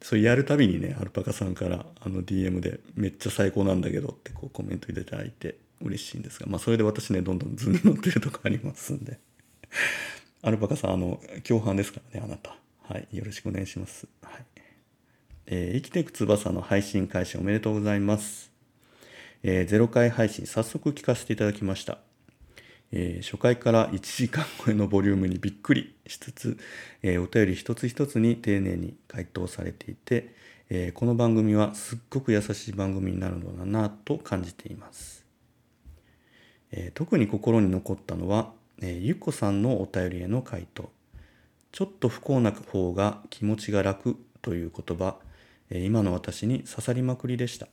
[0.07, 9.19] それやるたびにねアルパカさんからあの DM で「めっちゃ最高なんだけど」ってこうコメント入れていただいて嬉しいんですがまあそれで私ねどんどん図に乗ってるとこありますんで
[10.43, 12.57] アルパカさんあの共犯ですからねあなた。
[12.85, 14.07] はい、よろしくお願いします。
[14.23, 14.45] はい。
[15.47, 18.53] えー、生きていく翼の配信開始おめでとうございます。
[19.43, 21.99] えー、0回配信早速聞かせていただきました。
[22.93, 26.59] えー、初回から1時間超えのボリュームにびっくりしつつ、
[27.03, 30.35] えー、お便り一つ一つに丁寧に回答されていて、
[30.71, 35.27] えー、この番組はすっごく優しい番組になるのだなと感じています。
[36.73, 40.91] え特に心に残ったのは、えゆっこさんのお便りへの回答。
[41.73, 45.17] ちょっと不幸な方が気持ちが楽という言葉、
[45.71, 47.69] え今の私に刺さりまくりでした。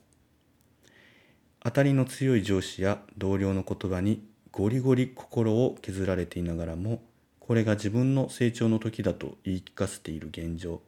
[1.60, 4.22] 当たりの強い上司や同僚の言葉に
[4.56, 7.02] ゴリゴリ心を削られていながらも、
[7.40, 10.80] これが自分の成長の時だと言い聞かせている現状。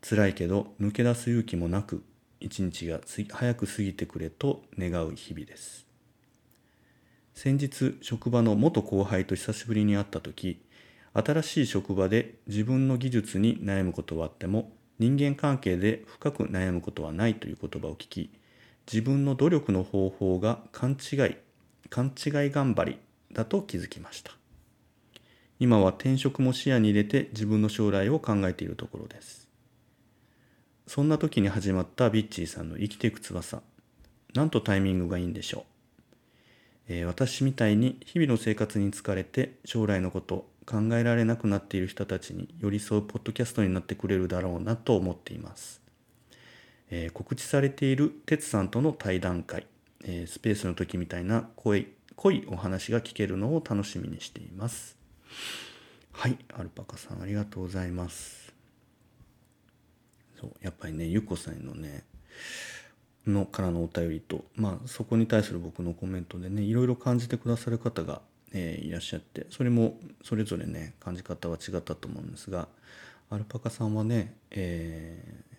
[0.00, 2.02] 辛いけど抜け出す勇気もなく、
[2.42, 5.86] 一日が早く過ぎてくれと願う日々です
[7.34, 10.60] 先日職場の元後輩と久しぶりに会った時
[11.14, 18.30] 新しい職場で自分の技術に悩むことはあっても人間関係で深く悩むことはないという言葉を聞き
[18.90, 21.36] 自分の努力の方法が勘違い
[21.92, 22.98] 勘違い頑張り
[23.32, 24.32] だと気づきました。
[25.60, 29.46] 今は転職も視野に入れて自分の将来を考えているところです。
[30.86, 33.60] そんな時に始まったビッチーさんの生きていく翼。
[34.34, 35.62] なんとタイミングがいいんでしょう、
[36.88, 45.82] えー、私みたいに日々の生活に疲れて将来のこと考えられなくなっている人たちに寄り添うポッドキャストになってくれるだろうなと思っています、
[46.90, 49.66] えー、告知されている哲さんとの対談会、
[50.04, 51.86] えー、スペースの時みたいな声
[52.16, 54.96] 濃いお話が聞けるのを楽しみにしています。
[56.12, 58.52] はいアルパカさんありがとうございます。
[60.40, 62.04] そうやっぱりねゆこさんのね
[63.26, 68.20] のからのお便りとまあそこに対する僕のコメントでねいろいろ感じてくださる方が
[68.54, 72.68] えー、いらっしゃってそれもそれぞれね感じ方は違ったと思うんですが
[73.30, 75.56] アルパカさんはね、えー、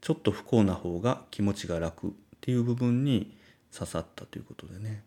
[0.00, 2.10] ちょっと不幸な方が気持ちが楽っ
[2.40, 3.36] ていう部分に
[3.72, 5.04] 刺さったということでね。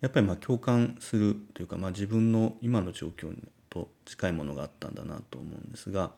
[0.00, 3.32] やっぱりまあ共感するというか、まあ、自分の今の状況
[3.70, 6.12] と近いものがあったんだなと思うんですが。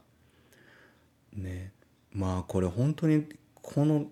[1.34, 1.72] ね。
[2.12, 4.06] まあこれ本当にこの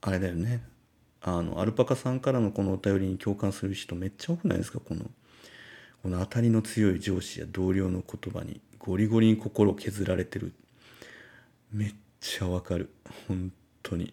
[0.00, 0.64] あれだよね。
[1.22, 4.80] あのアルパカさんからのこのお便りに共感する人めっちゃ多くないですか？
[4.80, 5.10] この
[6.02, 10.52] この当たりの強い上司や同僚の言葉にゴリゴリに心を削られてる。
[11.72, 12.90] めっちゃわかる。
[13.28, 13.52] 本
[13.82, 14.12] 当に。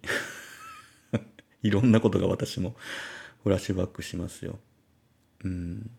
[1.67, 2.76] いろんなことが私も
[3.43, 4.60] フラッシュバックしますよ。
[5.43, 5.89] うん。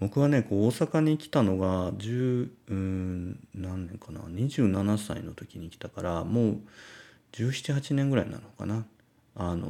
[0.00, 6.60] 僕はねこう大阪に来たのが10うん何年かな？27歳の時に来たからもう
[7.32, 8.86] 1718年ぐらいなのかな？
[9.34, 9.68] あの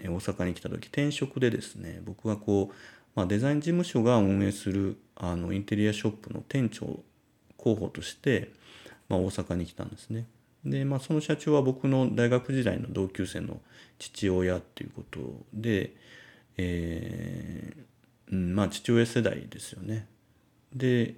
[0.00, 0.86] 大阪に来た時。
[0.86, 2.74] 転職でですね僕はこう
[3.18, 7.00] まあ、デザイン事務所が運営するあのインテリアショップの店長
[7.56, 8.52] 候補として、
[9.08, 10.28] まあ、大阪に来たんですね。
[10.64, 13.60] で、まあ、その社長は僕の大学時代の同級生の
[13.98, 15.20] 父親っていうこと
[15.52, 15.94] で、
[16.56, 20.06] えー、うん、まあ父親世代ですよね。
[20.74, 21.14] で、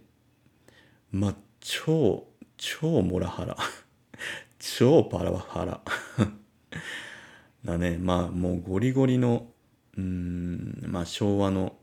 [1.10, 2.26] まあ超、
[2.56, 3.56] 超モラハラ。
[4.58, 5.80] 超パラハラ。
[7.64, 9.50] だね、まあもうゴリゴリの、
[9.96, 11.76] うん、まあ昭和の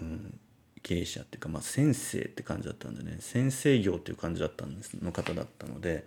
[0.00, 0.40] うん、
[0.82, 6.06] 経営者っていうか、まあ、先生って感じだったんでね先生業っていう感じだったんですの方だったので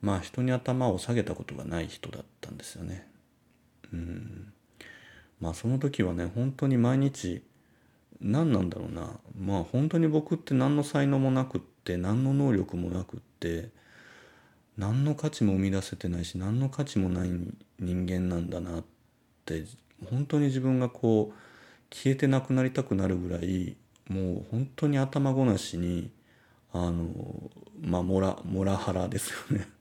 [0.00, 3.06] まあ人に頭を下げたことがない人だったんですよね。
[3.92, 4.52] うん。
[5.40, 7.42] まあその時はね本当に毎日
[8.20, 9.18] 何なんだろうな。
[9.38, 13.70] まあ本当に僕って何の才能もなくって何の能力もなくって
[14.76, 17.30] 何の価値も生み出せてないし何の価値もない
[17.78, 18.84] 人間なんだなっ
[19.44, 19.64] て
[20.10, 23.76] 本当に自分がこう消えてなくなりたくなるぐらい
[24.08, 26.10] もう本当に頭ごなしに
[26.72, 27.08] あの
[27.80, 29.75] まあモラモラハラですよね。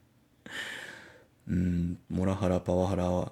[1.47, 3.31] うんモラハラパワハラ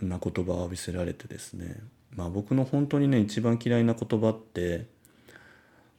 [0.00, 1.76] な言葉を浴びせられてですね。
[2.16, 4.86] まあ僕の本当にね一番嫌いな言葉って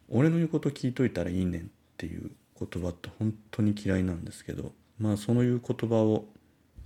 [0.10, 1.66] 俺の言うこと聞いといたらいいねんっ
[1.98, 6.26] ていう言葉って本当に嫌いなんですけどまあそういう言葉を、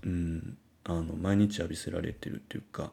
[0.04, 2.92] うん、あの毎日浴びせられてるっていうか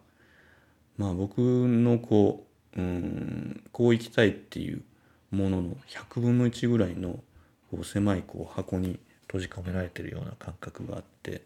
[0.96, 4.82] まあ僕のこううんこう生きたいっていう
[5.30, 7.22] ものの100分の1ぐらいの
[7.70, 8.98] こう狭いこう箱に
[9.32, 11.40] 閉じ込められてるような感覚があって、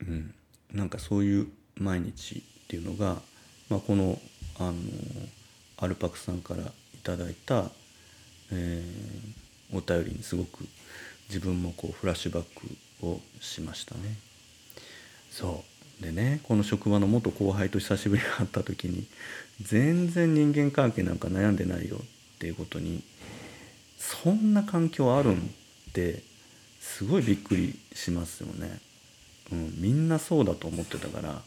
[0.00, 0.34] うん、
[0.72, 3.22] なんかそういう毎日っていうのが、
[3.68, 4.18] まあ、この
[4.58, 4.74] あの
[5.78, 6.64] アルパクさんから
[7.04, 7.70] 頂いた、
[8.50, 10.66] えー、お便りにすごく
[11.28, 12.44] 自分もこうフラッシュバッ
[13.00, 14.00] クをしましたね。
[15.30, 15.64] そ
[16.00, 16.02] う。
[16.02, 19.06] でねこの職場の元後輩と久しぶりに会った時に
[19.60, 23.04] 全然人間関係なんか悩んでないよっていうことに
[23.98, 26.24] そんな環境あるんって
[26.82, 28.80] すごいびっくりしますよね。
[29.52, 31.40] うん、みんなそうだと思ってたから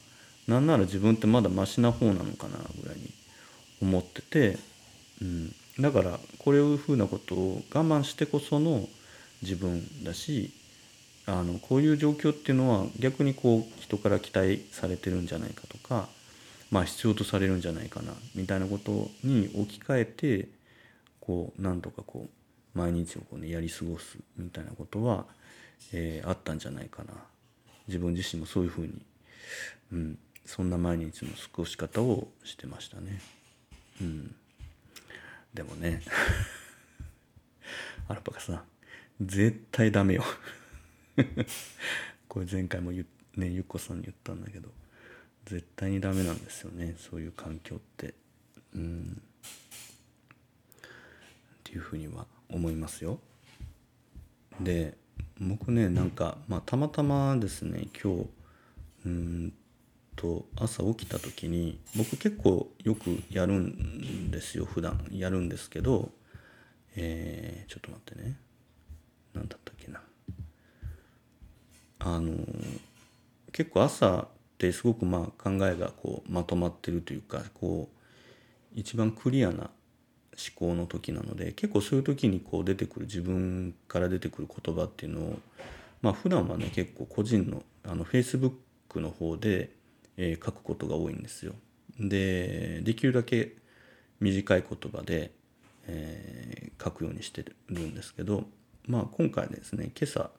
[0.48, 3.12] なんなら自分ってまだマシな方なのかなぐらいに
[3.82, 4.58] 思ってて、
[5.21, 8.88] うん、だからこういうふうなことを我慢してこその
[9.41, 10.51] 自分だし
[11.26, 16.07] あのこういう状況っていうのは逆にこう人から期待されてるんじゃないかとか、
[16.72, 20.47] まあ、必要とされるんじゃないかなみたいなことに置き換えて
[21.20, 22.45] こうなんとかこう
[22.76, 25.26] 毎日をこう、ね、やり過ごすみたいなことは、
[25.93, 27.13] えー、あったんじゃないかな。
[27.88, 29.01] 自分自身もそういうふうに、
[29.93, 33.21] うん、そんな毎日の過ごし方をしてましたね。
[34.01, 34.36] うん、
[35.53, 36.01] でもね
[38.07, 38.61] アルパカさん。
[39.21, 40.23] 絶対ダメよ。
[42.28, 43.05] これ前回も言
[43.38, 44.69] ねゆっこさんに言ったんだけど
[45.45, 46.95] 絶対にダメなんですよね。
[46.97, 48.13] そういう環境って。
[48.73, 49.21] うん。
[50.82, 50.88] っ
[51.63, 53.20] ていうふうには思いますよ。
[54.60, 54.98] で
[55.39, 58.30] 僕ねなんか、まあ、たまたまですね今日
[59.06, 59.54] うん
[60.16, 65.06] と朝起きた時に僕結構よくやるんですよ普段。
[65.12, 66.12] やるんですけど
[66.96, 68.38] えー、ちょっと待ってね。
[69.34, 70.02] 何だったっけな。
[72.00, 72.34] あの
[73.52, 74.28] 結構朝っ
[74.58, 79.70] てすごくまあ考えがこうまとまってるというかこう一番クリアな
[80.38, 85.40] 思考の時なので結構そういう時にこう出てくる自分から出てくる言葉っていうのを
[86.02, 88.52] まあ普段はね結構個人のあのフェイスブッ
[88.90, 89.72] クの方で、
[90.18, 91.54] えー、書くことが多いんですよ。
[92.00, 93.56] でできるだけ
[94.20, 95.32] 短い言葉で、
[95.88, 98.46] えー、書くようにしてるんですけど、
[98.88, 100.30] まあ、今回ですね今朝、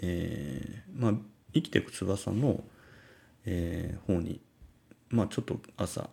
[0.00, 1.12] えーまあ、
[1.54, 2.62] 生きていく翼の、
[3.44, 4.40] えー、方に、
[5.10, 6.08] まあ、ちょっと朝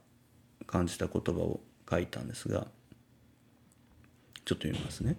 [0.68, 1.60] 感じた言葉を
[1.90, 2.68] 書いたんですが
[4.46, 5.18] ちょっと読みますね。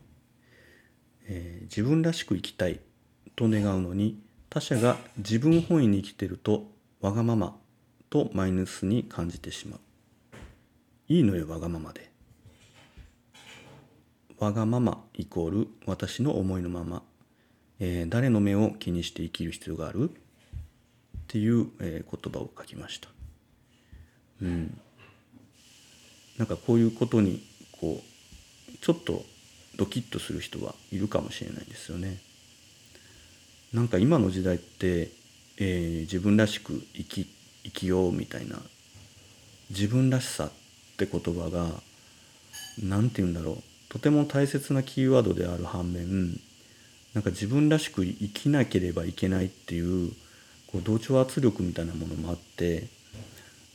[1.26, 2.80] えー、自分らしく生きたい
[3.34, 4.20] と願うのに
[4.50, 6.70] 他者が自分本位に生きてると
[7.00, 7.56] わがまま
[8.10, 9.80] とマイナスに感じてしまう。
[11.08, 12.10] いいのよわがままで。
[14.38, 17.02] わがままイコール私の思いのまま、
[17.78, 20.10] えー、誰の目を気にして生きる必要がある？
[20.10, 20.12] っ
[21.26, 23.08] ていう、えー、言葉を書きました。
[24.42, 24.78] うん。
[26.36, 27.42] なんかこういうことに
[27.80, 28.13] こう
[28.80, 29.24] ちょっと
[29.76, 32.18] ドキッとする人はいるかもしれないですよね。
[33.72, 35.10] なんか今の時代って、
[35.58, 37.26] えー、自分らしく生き
[37.64, 38.58] 生きようみたいな
[39.70, 40.50] 自分らしさっ
[40.96, 41.66] て言葉が
[42.82, 46.38] 何て言うんだろうとても大切なキーワードである反面
[47.14, 50.12] なんか自分らしく生きなければいけないっていう
[50.66, 52.88] こう同調圧力みたいなものもあって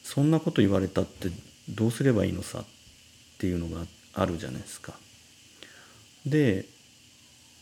[0.03, 1.29] そんなこと言われたって
[1.69, 2.65] どうすればいいのさっ
[3.37, 4.93] ていうのがあってあるじゃないですか。
[6.25, 6.65] で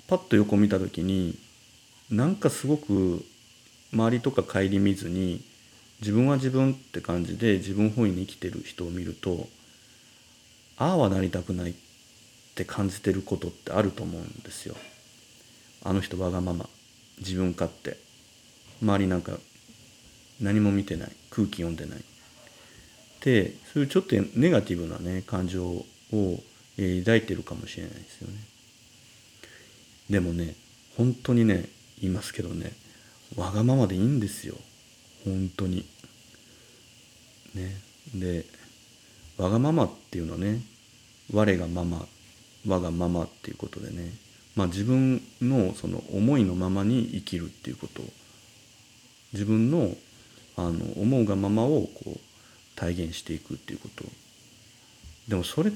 [0.08, 1.38] パッと横見た時に
[2.10, 3.26] なんかすごく
[3.94, 5.44] 周りとか顧みずに
[6.02, 9.48] 自分は自分って感じで自分本位に生きてる人を見ると
[10.78, 11.74] ああはなりたくないっ
[12.56, 14.76] て感じてることってあると思うんですよ。
[15.84, 16.68] あの人わがまま
[17.20, 17.98] 自分勝手
[18.82, 19.34] 周りなんか
[20.42, 22.04] 何も見てない空気読んでない
[23.22, 28.36] でそういうちょっとネガティブなね感情を、え抱いてるかもしれないですよね。
[30.10, 30.56] でもね
[30.96, 31.66] 本当にね
[32.02, 32.72] 言いますけどね
[33.36, 34.56] わがままでいいんですよ
[35.26, 35.86] 本当に。
[37.56, 37.78] ね
[38.16, 38.46] で
[39.38, 40.62] わがままっていうのはね
[41.34, 42.08] 我がまま
[42.68, 44.12] 我がままっていうことでね、
[44.56, 48.02] まあ、自分のその思いのままに生きるっていうこと
[49.34, 49.92] 自分の
[50.56, 52.20] あの思うがままをこう
[52.76, 54.06] 体現していくっていうこと
[55.28, 55.74] でもそれっ、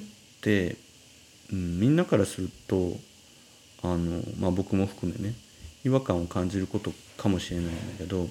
[0.50, 2.98] うん、みんなからすると
[3.84, 5.36] あの、まあ、僕も含めね
[5.84, 8.30] 違和感を感じることかもしれないんだけど、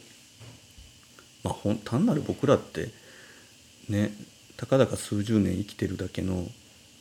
[1.45, 2.89] まあ、ほん単なる僕らって
[3.89, 4.13] ね
[4.57, 6.47] たかだか数十年生きてるだけの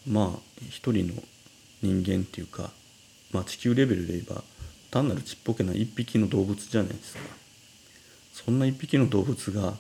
[0.07, 0.39] まあ
[0.70, 1.14] 一人の
[1.82, 2.72] 人間っていうか、
[3.32, 4.43] まあ、地球レベルで言えば
[4.91, 7.20] 単なるちっぽけな一匹の動物じゃないですか。
[8.34, 9.74] そんな一匹の動物が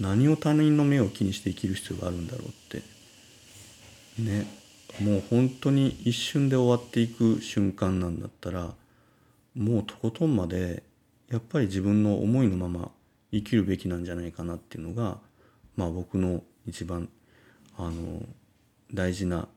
[0.00, 2.82] 何を他人の目を気にして生きる必要があるんだろうって
[4.18, 4.57] ね。
[5.00, 8.74] もう本当に一瞬で終わっていく瞬間なんだったら
[9.54, 10.82] もうとことんまで
[11.30, 12.90] やっぱり自分の思いのまま
[13.30, 15.18] 生きるべきなんじゃないかなっていうのが
[15.76, 17.08] まあ僕の一番
[17.76, 18.22] あの
[18.92, 19.48] 大事な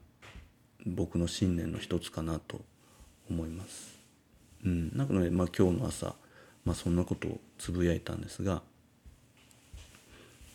[0.86, 2.62] 僕の信念の一つかなと
[3.30, 3.98] 思います。
[4.64, 6.16] うん、なので、まあ、今日の朝、
[6.66, 8.62] まあ、そんなことをつぶやいたんですが、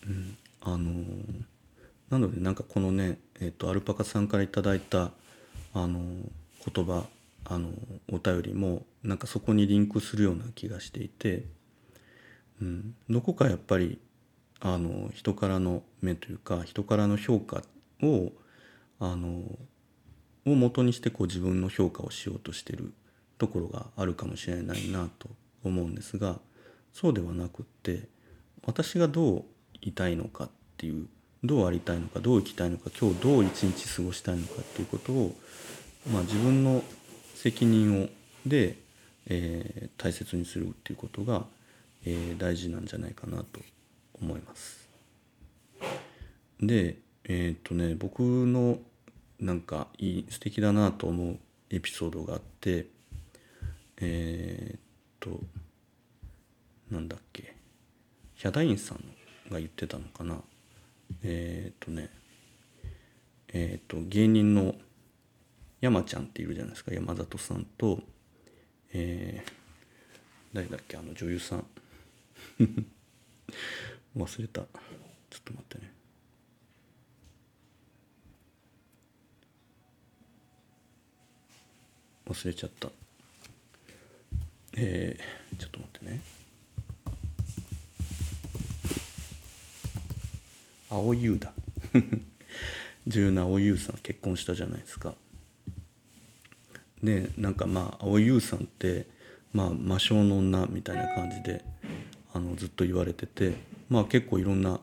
[0.07, 0.93] うん、あの、
[2.11, 5.11] なのでなんかこのね、えーと、アルパカさんから頂いた、
[5.75, 6.01] あの、
[6.73, 7.07] 言葉、
[7.45, 7.71] あの、
[8.11, 11.45] お便りもなんかそこにリンクするような気がしていて、
[12.61, 14.01] うん、どこかやっぱり
[14.61, 17.63] あの人からの目というか人からの評価
[18.03, 18.33] を
[18.99, 19.43] あの
[20.47, 22.95] を元にしてこう自分の評価をしようとしてる
[23.39, 25.29] ところがあるかもしれないなと
[25.65, 26.39] 思うんですが
[26.93, 28.09] そうではなくって
[28.65, 29.45] 私がどう
[29.83, 31.07] いたいのかっていう
[31.45, 35.35] どうありたいのかどう生きたいのか今日どう一日過ごしたいのかっていうことを、
[36.13, 36.83] まあ、自分の
[37.35, 38.09] 責任を
[38.47, 38.77] で、
[39.27, 41.45] えー、大切にするっていうことが、
[42.05, 43.61] えー、大事なんじゃないかなと
[44.21, 44.89] 思います。
[46.61, 46.97] で
[47.29, 48.79] えっ、とね僕の
[49.41, 51.39] なんかいい素敵だなと思う
[51.71, 52.87] エピソードがあって
[53.99, 54.81] え、っ
[55.21, 55.41] と
[56.91, 57.55] なんだっけ
[58.37, 58.99] ヒャダインさん
[59.51, 60.41] が言ってたのかな
[61.23, 62.11] えっ、とね
[63.53, 64.75] えっ、と芸人の
[65.81, 66.93] 山ちゃんっているじゃないですか。
[66.93, 68.01] 山里さんと
[68.93, 69.51] えー、
[70.55, 71.67] 誰だっけあの女優さん。
[74.17, 74.63] 忘れた。
[74.63, 75.93] ちょっと待ってね。
[82.27, 82.91] 忘れちゃった。
[84.79, 86.21] えー、ちょっと待ってね。
[90.91, 91.53] 青優だ。
[93.07, 95.15] 女優の青優さん結婚したじゃないですか。
[97.03, 99.07] でなんかまあ青優さんって
[99.53, 101.65] まあ魔性の女みたいな感じで
[102.33, 103.55] あのずっと言われてて
[103.89, 104.81] まあ結構いろんな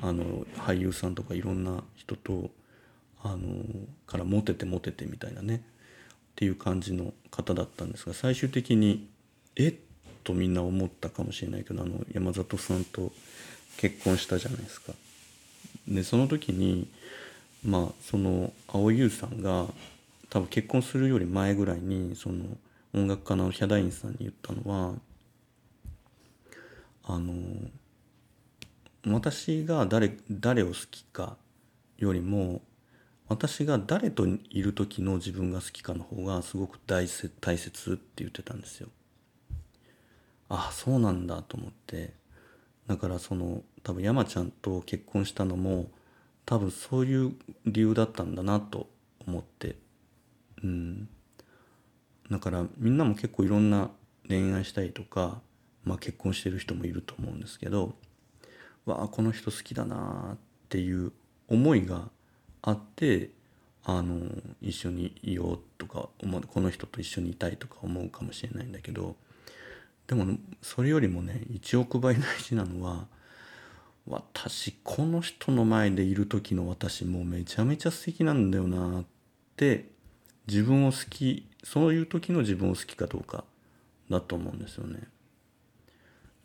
[0.00, 2.50] あの俳優さんとかいろんな人と
[3.22, 3.64] あの
[4.06, 5.56] からモテてモテてみたいなね。
[5.56, 9.06] っていう感じの方だったんですが最終的に
[9.54, 9.68] え？
[9.68, 9.74] っ
[10.24, 13.12] とみんな思ったかもしれないけどあの山里さんと
[13.76, 14.94] 結婚したじゃないですか。
[15.88, 16.88] でその時に
[17.64, 19.66] まあその蒼井優さんが
[20.30, 22.44] 多分結婚するより前ぐらいにその
[22.94, 24.94] 音楽家のヒャダインさんに言ったのは
[27.04, 27.34] あの
[29.06, 31.36] 私が誰誰を好きか
[31.98, 32.62] よりも
[33.28, 38.88] 私が誰といる時の自分が好きかの方がすごく大切大切って言ってたんですよ。
[40.48, 42.12] ああそうなんだと思って
[42.86, 45.90] だからその多分山ちゃんと結婚したのも
[46.46, 47.34] 多分そういう
[47.66, 48.88] 理由だったんだなと
[49.26, 49.76] 思って。
[50.62, 51.08] うん。
[52.30, 53.90] だからみんなも結構いろんな
[54.28, 55.40] 恋愛したりとか、
[55.84, 57.94] まあ、結婚してる人もいると思うんですけど
[58.86, 61.12] わあこの人好きだなっていう
[61.48, 62.08] 思いが
[62.62, 63.30] あって
[63.84, 64.30] あの
[64.60, 69.16] 一緒にいようとか思うこの人と一緒にいたいとか思うかもしれないんだけど
[70.06, 73.06] でもそれよりもね1億倍大事なのは
[74.06, 79.04] 私この人の前でいる時の私もうめちゃめちゃ素敵なんだよなっ
[79.56, 79.90] て
[80.48, 83.44] 自分を好きそういう時の自分を好きかどうか
[84.10, 85.00] だと思うんですよね。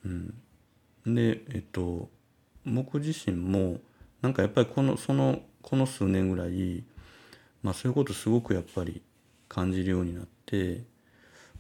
[0.05, 2.09] うん、でえっと
[2.65, 3.79] 僕自身も
[4.21, 6.83] なんかやっぱりこのそのこの数年ぐらい、
[7.63, 9.01] まあ、そういうことすごくやっぱり
[9.49, 10.83] 感じるようになって、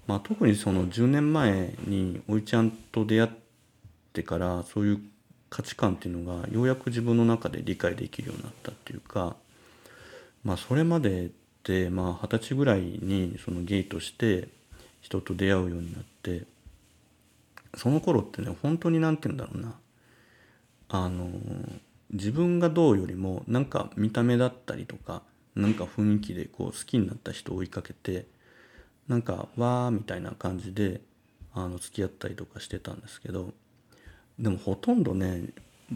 [0.05, 3.29] まあ、特にその10年前においちゃんと出会っ
[4.13, 5.01] てからそういう
[5.49, 9.35] 価値観っていうのがようやく自分の中で理解できるようになったっていうか、
[10.43, 11.29] まあ、それまでっ
[11.63, 14.47] てまあ二十歳ぐらいにそのゲイとして
[15.01, 16.43] 人と出会うようになって
[17.75, 19.75] その頃ってね本当に何て言うんだろうな。
[20.89, 21.29] あの
[22.11, 25.21] 自分がどうよりもなんか見た目だったりとか
[25.55, 28.25] なんか雰囲気でこう好きになった人を追いかけて
[29.09, 31.01] なんかわーみたいな感じで
[31.53, 33.53] あの付き合ったりとかしてたんですけど
[34.39, 35.49] でもほとんどね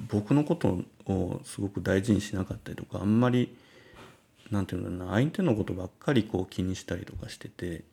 [0.10, 3.56] 僕のことをすごく大事にしなかったりとかあんまり
[4.50, 7.84] 何て言うんだろうな相手のことばっかりこう気にしたりとかしてて、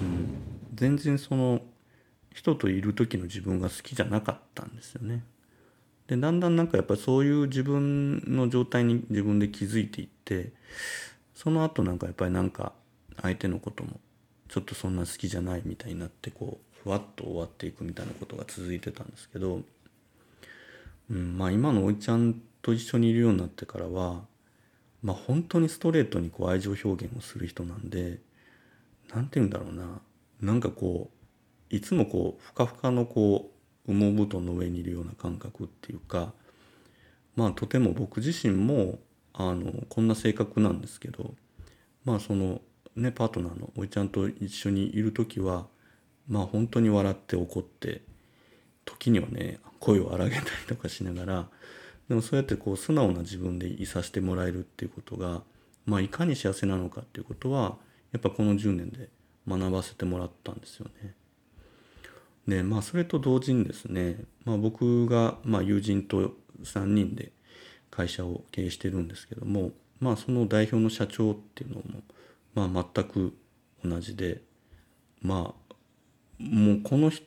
[0.00, 0.28] うん、
[0.74, 1.60] 全然その
[2.34, 5.24] 人といる時の自分が好きじゃなかったんですよね。
[6.06, 10.52] でだんだんなんかやっぱりそういう自分の状態に自分で気づいていって
[11.34, 12.72] その後なんかやっぱりなんか
[13.20, 13.98] 相手のことも
[14.48, 19.62] ちょっとそんな好きじゃないみたいになってこうふわっと終わっていくみたいなことが続いてたんですけど、
[21.10, 24.22] うん、まあ今のおいちゃんと一緒にいるようになってからは
[25.02, 28.18] まあ本当にストレートにこう愛情表現をする人なんで
[29.14, 30.00] 何て言うんだろうな。
[30.40, 33.50] なんかこういつもこうふかふかのこ
[33.88, 36.32] う羽毛布団の上にいるような感覚っていうか
[37.34, 38.98] まあとても僕自身も
[39.32, 41.34] あのこんな性格なんですけど
[42.04, 42.60] まあその
[42.94, 45.66] ねパートナーのおいちゃんと一緒にいる時は
[46.28, 48.02] まあ本当に笑って怒って
[48.86, 51.48] 時にはね声を荒げたりとかしながら
[52.08, 55.42] でもそうやってこう素直な自分でいさせてもらえるっていうことが
[55.84, 57.76] まあいかに幸せなのかっていうことは
[58.12, 59.10] やっぱこの10年で
[59.46, 61.14] 学ばせてもらったんですよね。
[62.48, 66.32] でまあそれと同時にですね、まあ、僕がまあ友人と
[66.62, 67.32] 3人で
[67.90, 72.02] 会社を経営してるんですけどもまあその代表の社長っていうのも
[72.54, 73.36] まあ全く
[73.84, 74.42] 同じで
[75.22, 75.72] まあ
[76.38, 77.26] もうこの人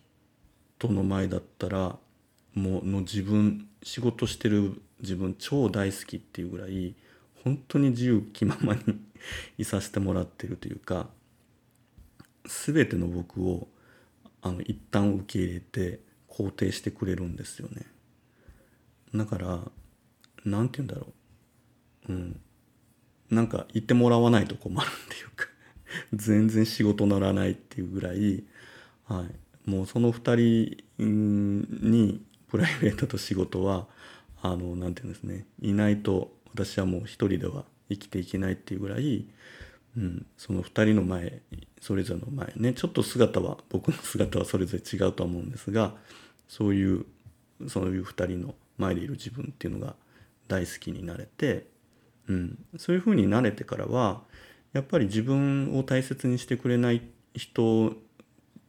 [0.87, 1.97] の前だったら
[2.55, 6.95] もうの自分仕事してる自分超大好きっていうぐらい
[7.43, 8.81] 本当に自由気ままに
[9.57, 11.09] いさせてもらってるというか
[12.45, 13.67] 全ての僕を
[14.41, 17.85] あの一旦受け入れて肯定してくれるんですよね。
[19.13, 19.71] だから
[20.45, 21.13] 何て言うんだろ
[22.07, 22.13] う。
[22.13, 22.39] うん。
[23.29, 25.45] なんか言ってもらわないと困るっていうか
[26.13, 28.43] 全然仕事乗らないっていうぐらい、
[29.05, 33.87] はい、もうその2人にプライベートと仕事は
[34.41, 35.45] あのなていうんですね。
[35.61, 39.27] いないと私はもう一人では生きていけないっていうぐらい、
[39.97, 41.41] うん、その2人の前
[41.81, 45.95] それぞれの前ねちょっと姿は僕の姿はそれぞれ違うとは思うんですが
[46.47, 47.05] そういう
[47.67, 49.95] そういう2人の前でいる自分っていうのが
[50.47, 51.67] 大好きになれて、
[52.27, 54.21] うん、そういうふうになれてからは
[54.73, 57.01] やっぱり自分を大切にしてくれない
[57.33, 57.93] 人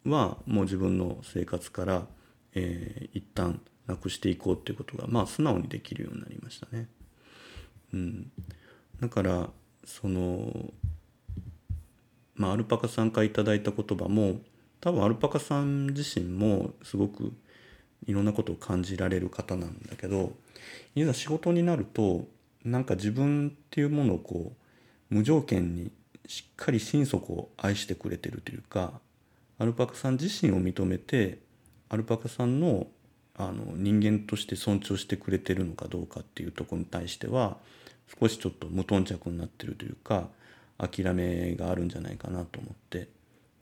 [0.05, 2.07] はもう自分の生活から、
[2.55, 6.89] えー、一旦なくしていこうっていうことがまあ素直にできるようになりましたね。
[7.93, 8.31] うん、
[9.01, 9.51] だから
[9.85, 10.73] その
[12.35, 14.41] まあアルパカさんから頂いた言葉も
[14.81, 17.33] 多分アルパカさん自身もすごく
[18.07, 20.33] いろんなことを感じられる方なんだけど
[20.95, 22.27] いざ仕事になると
[22.65, 24.53] なんか自分っていうものをこ
[25.11, 25.91] う無条件に
[26.27, 29.01] しっかり心底を愛してくれてるというか
[29.61, 31.39] アルパカさん自身を認めて
[31.91, 32.87] アルパカさんの
[33.37, 37.57] あの人間として尊重してくれてるのかどうかっていうとこに対しては
[38.21, 40.29] 少しちょっと無頓着になってるというか
[40.77, 43.09] 諦めがあるんじゃないかなと思って、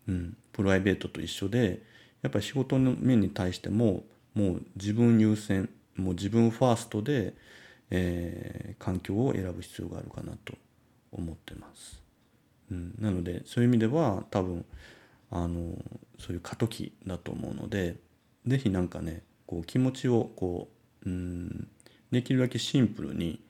[0.08, 1.82] うん、プライベートと一緒で
[2.22, 4.02] やっぱり仕事の面に対しても
[4.34, 7.34] もう自分優先もう自分ファーストで、
[7.90, 10.54] えー、環境を選ぶ必要があるかなと
[11.12, 12.02] 思ってます。
[12.70, 14.64] うん、なのでそういう意味では多分
[15.30, 15.74] あの
[16.18, 17.96] そういう過渡期だと思うので
[18.46, 20.68] 是非何かねこう気持ちをこ
[21.04, 21.68] ううん
[22.10, 23.40] できるだけシンプルに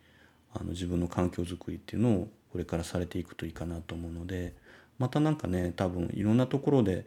[0.52, 4.54] あの自分の環境づくりっていうのをこれからされていくといいかなと思うので
[4.98, 7.06] また何かね多分いろんなところで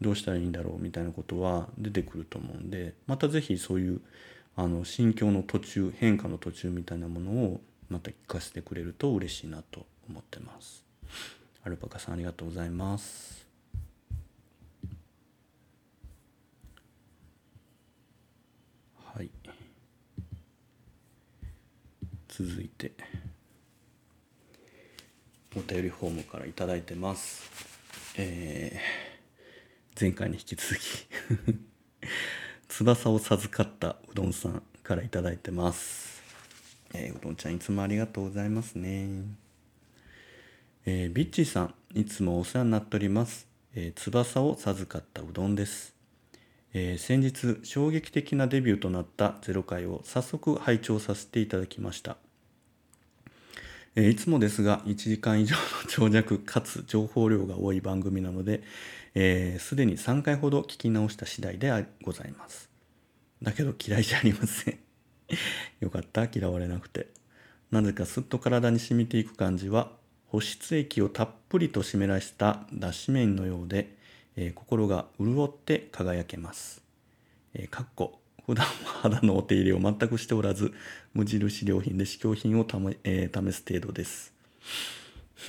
[0.00, 4.00] どうしたらいいんだろうみたいなことは出てくると思うんでまた是非そういう
[4.54, 10.84] あの心境の途中変化の途中みたいなものをまた聞かせてくれると嬉しいなと思ってます。
[11.64, 13.46] アルパカさんありがとうございます。
[19.14, 19.30] はい。
[22.34, 22.92] 続いて
[25.54, 27.42] お便りフォームから頂いてます。
[28.16, 31.06] えー、前回に引き続き
[32.68, 36.22] 翼を授かったうどんさんから頂いてます。
[36.94, 39.26] えー、うどんちゃんいつもありがとうございますね。
[40.86, 43.46] えー、ビッチーさん、いつもお世話になっております。
[43.74, 45.91] えー、翼を授かったうどんです。
[46.74, 52.16] えー、先日、衝撃的なデビューとなったゼロ回を早速拝聴させていただきました。
[53.94, 58.64] えー、いつもですが、1時間以上の長尺かつ情報量が多い番組なので、す、
[59.14, 61.70] えー、で、に3回ほど聞き直した次第で
[62.02, 62.70] ございます。
[63.42, 64.78] だけど嫌いじゃありません。
[65.80, 67.08] よかった、嫌われなくて。
[67.70, 69.92] なぜかすっと体に染みていく感じは、
[70.26, 74.00] 保湿液をたっぷりと湿らした脱脂麺のようで、
[74.36, 76.82] えー、心が潤って輝けます。
[77.54, 78.72] えー、かっこ普段は
[79.02, 80.72] 肌のお手入れを全くしておらず、
[81.14, 84.32] 無印良品で試供品をため、えー、試す程度です。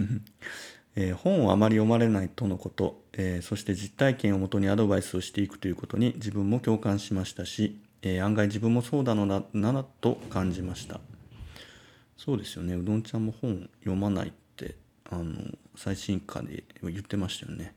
[0.96, 11.00] えー、本をあまり読まれないとのこと、えー、そして実体験をもとにアドバイスをしていくということに自分も共感しましたし、えー、案外自分もそうだのだなと感じました
[12.16, 14.74] そうですよねうどんちゃんも本読まないって
[15.08, 17.74] あの最新刊で言ってましたよね、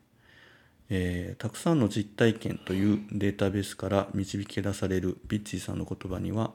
[0.89, 6.51] えー、たくさんの実体験というデータベースから導き出されるビッチーさんの言葉には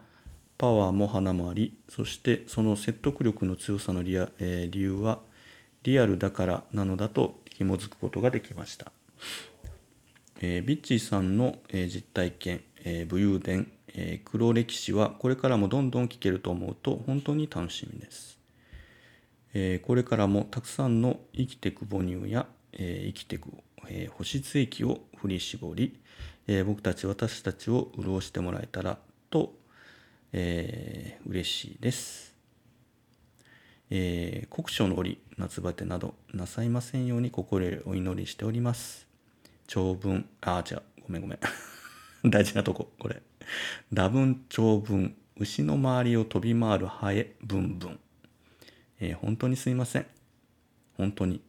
[0.59, 5.20] パワーも花もありそしてその説得力の強さの理,、えー、理由は
[5.85, 8.93] リアルだからなのだと紐づくことができました。
[10.41, 18.39] えー、ビッチーさんの、えー、実体験、えー、武勇伝、えー、黒歴史はこれからもどんどん聞けると思うと本当に楽しみです。
[19.55, 23.49] えー、これからもたくさんの生きてく母乳や、えー、生きてく、
[23.89, 26.01] えー、保湿液を振り絞り、
[26.47, 28.99] えー、僕たち私たちを潤してもらえたら
[29.30, 29.55] と、
[30.32, 32.34] えー、嬉しいです。
[33.91, 39.07] えー、国書の折夏バテなどなさいませんように心よりお祈りしております。
[39.66, 40.82] 長文あ違う。
[41.07, 41.39] ごめんごめん。
[42.30, 43.22] 大事なとここれ。
[43.93, 45.16] 打分長文。
[45.41, 48.01] 牛の周りを飛び回るハエブンブン、
[48.99, 50.07] えー、本当にすいません。
[50.97, 51.41] 本当に。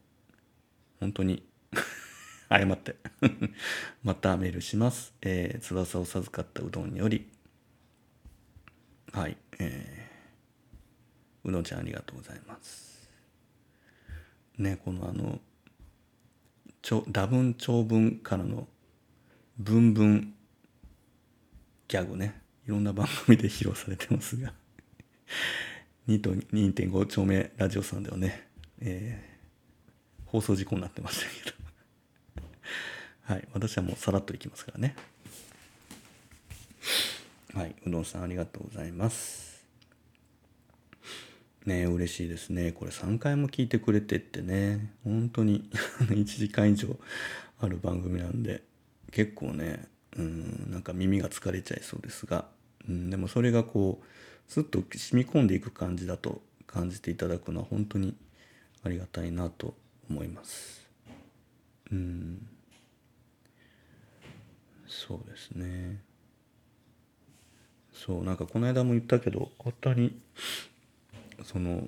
[0.99, 1.43] 本当に。
[2.49, 2.95] 謝って。
[4.03, 7.29] またメールします、えー、翼を授かったうどんにより。
[9.11, 10.09] はいえー
[11.43, 13.09] うのちゃんありがとうございます。
[14.57, 15.39] ねこのあの
[16.81, 18.67] ちょ打文長文からの
[19.57, 20.33] 文文
[21.87, 22.41] ギャグね。
[22.65, 24.53] いろんな番組で披露されてますが。
[26.07, 28.47] 2と2.5丁目ラジオさんではね、
[28.79, 31.68] えー、放送事故になってましたけど。
[33.29, 34.95] はい私はもうさらっといきますからね。
[37.53, 39.63] はいうどんさんありがとうございます。
[41.63, 42.71] ね嬉しいですね。
[42.71, 44.95] これ3回も聞いてくれてってね。
[45.03, 45.69] 本当に
[46.09, 46.99] 1時間以上
[47.59, 48.63] ある番組なんで
[49.11, 52.45] 結構ねうんなんか耳が疲れちゃいそうですが、
[52.87, 58.15] うん、でもそれがこうすっと染み込んでいく感じだと感じていただくのは本当に
[58.81, 59.75] ありがたいなと
[60.09, 60.83] 思います。
[61.91, 62.49] うん。
[64.89, 66.01] そうですね。
[67.93, 70.17] そうなんかこの間も言ったけど本当に
[71.43, 71.87] その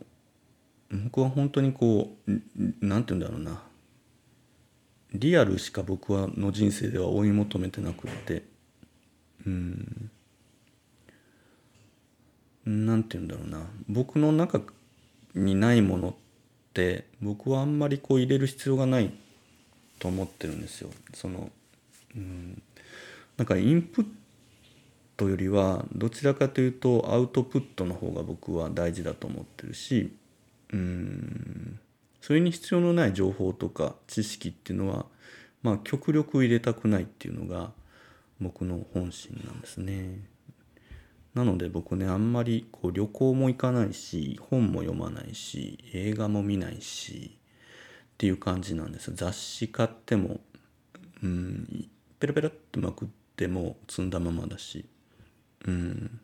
[0.92, 2.32] 僕は本当にこう
[2.82, 3.64] 何て言うんだろうな。
[5.14, 8.44] リアルしか僕はの人生では追い求めてなくって。
[9.46, 10.10] うん。
[12.66, 13.68] 何て言うんだろうな。
[13.90, 14.62] 僕の中
[15.34, 16.14] にないものっ
[16.74, 19.12] て僕はあんまりこう入れる必要がない
[20.00, 20.90] と思ってるんですよ。
[21.14, 21.50] その
[22.16, 22.62] うん。
[23.42, 24.06] なんかインプッ
[25.18, 30.14] トよりはどちらかというとアウトプットの方が僕は大事だと思ってるし
[30.72, 31.80] うん
[32.22, 35.08] それに必要のない情報とか知識っていうのは
[35.64, 37.72] まあ極力入れたくないっていうのが
[38.40, 40.20] 僕の本心なんですね。
[41.34, 50.42] なので僕ねあんまりこう旅行も行かないし本も読まないし映画も見ないしっていう感じなんです雑誌買っても
[51.24, 51.90] うん
[52.20, 53.08] ペラペラっとまくっ
[53.48, 54.86] も積んだままだし。
[55.66, 56.20] うん。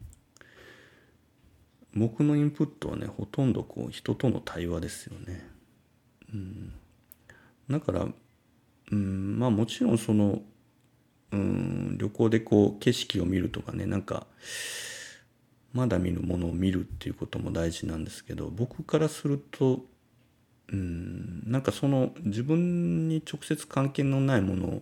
[1.97, 5.47] 僕のインプットはねほとんどこう人との対話ですよね。
[6.33, 6.73] うん、
[7.69, 8.07] だから、
[8.91, 10.41] うん、まあもちろんその、
[11.31, 14.27] うん、旅行でこう景色を見るとかねなんか
[15.73, 19.81] まだ見るものを見るっていうことも大事なんですけど僕からすると、
[20.71, 24.81] うん、なんかその自分に直接関係のないもの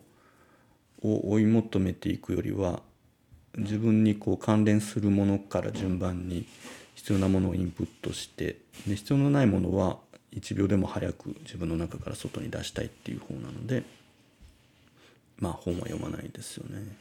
[1.01, 2.81] を追い求めていくよりは
[3.57, 6.45] 自分にこう関連するものから順番に
[6.95, 9.97] 必要なものをインプットしてで必要のないものは
[10.33, 13.83] 1秒でも早く自分の中から外に出したいっていう方なので
[15.39, 16.97] まあ本は読まないですよね。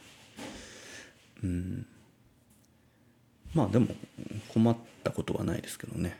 [1.43, 1.85] うん
[3.53, 3.87] まあでも
[4.49, 6.17] 困ったことはないですけどね。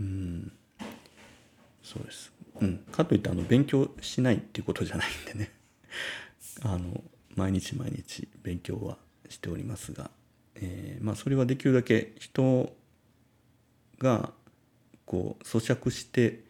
[0.00, 0.52] うん
[1.82, 2.32] そうです。
[2.60, 5.52] うん、かといってあの勉強しないっていうことじゃないんでね
[6.62, 7.02] あの
[7.36, 8.96] 毎日毎日勉強は
[9.28, 10.10] しておりますが、
[10.56, 12.72] えー、まあそれはできるだけ人
[13.98, 14.30] が
[15.06, 16.40] こう咀嚼して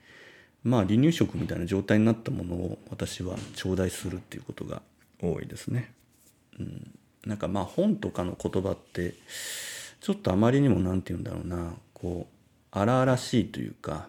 [0.64, 4.82] まあ離乳食みたいな状態になったものを私は頂戴するっていうことが
[5.20, 5.92] 多いですね。
[6.58, 6.94] うん、
[7.26, 9.14] なんかまあ本とかの言葉って
[10.00, 11.74] ちょっとあまりにも何て言うんだろうな。
[11.92, 12.34] こう
[12.70, 14.08] 荒々しいというか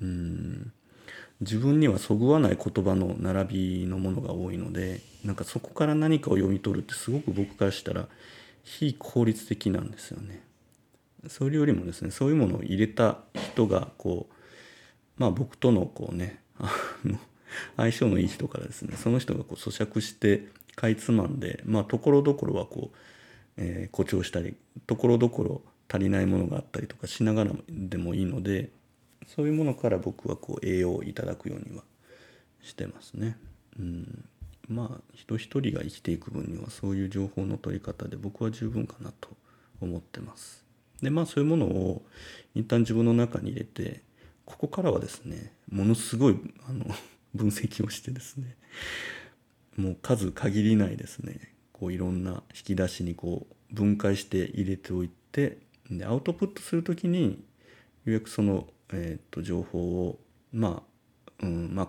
[0.00, 0.72] うん。
[1.40, 8.08] 自分にはそぐわない言葉の並びのものが多いのでなんかそこから何かを読み取るってすごく僕からしたら
[8.64, 10.42] 非効率的なんですよね。
[11.26, 13.18] それよりもですねそういうものを入れた
[13.52, 16.72] 人がこうまあ僕とのこうねあ
[17.04, 17.18] の
[17.76, 22.96] 相性のいい人からですねその人がこう咀嚼してかいつまんでまあところどころはこう、
[23.58, 24.56] えー、誇張したり
[24.86, 25.60] ところどころ
[25.92, 28.70] 足りないものがあったりとかしながらでもいいので
[29.26, 31.82] そういうものから僕はこう栄養をいただくようには
[32.62, 33.36] してますね。
[33.78, 34.24] うん、
[34.68, 39.30] まあ人一人が生きていく分にはそういう情報の取り方で僕は十分かなと
[39.80, 40.64] 思ってます。
[41.02, 42.02] でまあそういうものを
[42.54, 44.02] 一旦自分の中に入れて
[44.44, 46.36] ここからはですねものすごい
[46.68, 46.84] あの
[47.34, 48.56] 分析をしてですね
[49.76, 55.58] もう数限りないですねこういろんな引き出しにこう分解して入れておいて
[55.90, 57.36] でアウトプットする時によ
[58.06, 60.18] うやくそのえー、と情報を
[60.52, 60.82] ま
[61.40, 61.86] あ、うんまあ、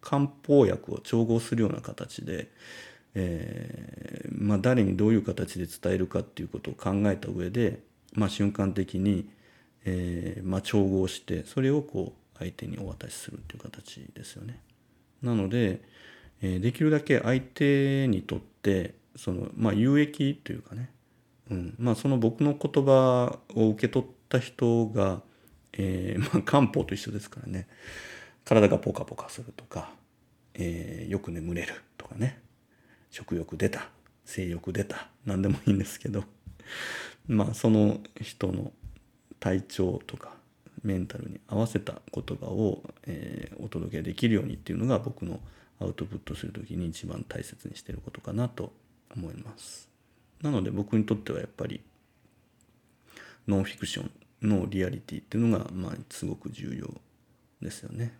[0.00, 2.50] 漢方薬を調合するような形で、
[3.14, 7.80] えーまあ、誰にどういう形で伝えるかっていうことを考えた上で、
[8.14, 9.28] まあ、瞬間的に、
[9.84, 14.60] えーまあ、調合してそれをこう相手にお渡しするっていう形ですよね。
[15.22, 15.80] なので、
[16.40, 20.90] えー、できるだけ相手にとってその、まあ、有益というかね、
[21.50, 25.22] うんまあ、その僕の言葉を受け取った人が
[25.72, 27.66] えー、まあ漢方と一緒ですからね
[28.48, 29.90] 体がポカポカするとか、
[30.54, 32.40] えー、よく眠れるとかね
[33.10, 33.90] 食欲出た
[34.24, 36.24] 性欲出た何でもいいんですけど
[37.28, 38.72] まあその人の
[39.38, 40.34] 体調とか
[40.82, 45.40] メンタルに合わせた言葉を、えー、お届けできるようにっていうのが僕の
[45.78, 48.72] アウトプットする時に一番大切にしてることかなと
[49.14, 49.90] 思います。
[50.40, 51.82] なので僕にとってはやっぱり
[53.46, 56.98] ノンフィクションのリアリティっていうのがまあすごく重要
[57.60, 58.14] ですよね。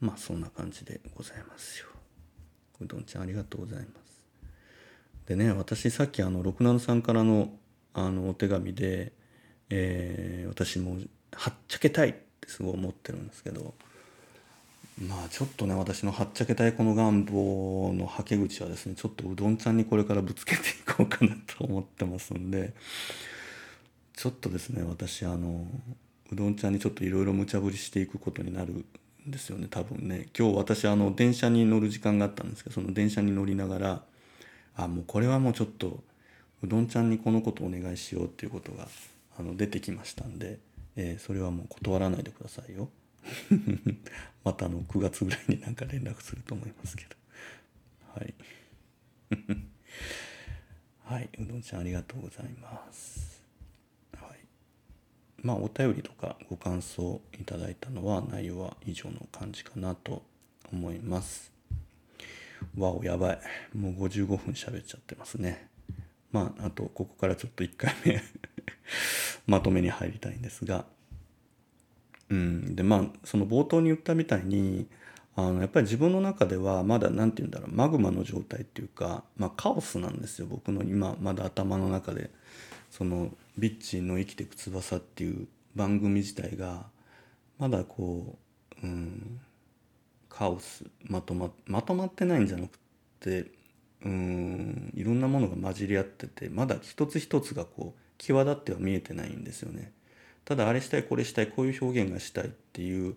[0.00, 1.86] まあそんな感じでございますよ。
[2.80, 4.24] うどんちゃんありがとうございます。
[5.26, 7.50] でね私さっきあの67さんからの
[7.94, 9.12] あのお手紙で、
[9.70, 10.96] えー、私も
[11.32, 13.74] はっちゃけたいってすごい思ってるんですけど
[15.06, 22.74] まあちょっとね私のはっちゃけたいこの願望のはけ口はですねちょっとうどんちゃんにこれからぶつけていこうかなと思ってますんで
[24.16, 25.66] ちょっとですね私あの
[26.32, 28.84] うどんちゃんにちょっといろいろ無茶ぶりしていくことになる
[29.26, 30.28] ですよね多分ね。
[30.36, 34.02] 今日私あの電車に乗る時間があったんですけどその電車に乗りながら
[34.74, 36.02] あもうこれはもうちょっと
[36.62, 38.88] うどんちゃんにこのことお願いしようっていうことが
[39.38, 40.58] あの出てきましたんで、
[40.96, 42.88] えー、それはもう断らないでくださいよ。
[44.44, 47.16] またあの9月ぐらいになんか連絡すると思いますけど。
[48.14, 48.34] はい。
[51.04, 53.31] はいうどんちゃんありがとうございます。
[55.42, 60.22] まあお便りとかご感想いただいたのは内容は以上の感じかなと
[60.72, 61.52] 思います。
[62.78, 63.38] わおやばい。
[63.76, 65.68] もう55分喋っちゃってますね。
[66.30, 68.22] まああとここからちょっと1回目
[69.46, 70.86] まとめに入りたいんですが。
[72.30, 74.86] うん、でまあその冒頭に言ったみたいに
[75.34, 82.30] あのやっぱり自分の中ではまだ何て言うんだろうマグマの状態っていうか、まあ、カオスなんですよ僕の今まだ頭の中で。
[82.90, 86.86] その「ビッチの生きてく翼」っていう番組自体が
[87.58, 88.38] まだこ
[88.82, 89.40] う、うん、
[90.28, 92.78] カオスまとままとまってないんじゃなく
[93.20, 93.50] て
[94.04, 99.92] うんいろんなものが混じり合っててまだ一つ一つがこう際立っては見えてないんですよね。
[100.44, 103.16] ただあれしたいこれしたいこういう表現がしたいっていう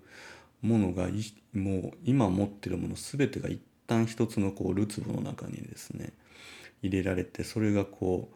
[0.62, 1.08] ものが
[1.54, 6.14] もう今持ってるもの全てが一旦一つのこうるつぼの中にですね
[6.82, 8.36] 入れられてそれがこう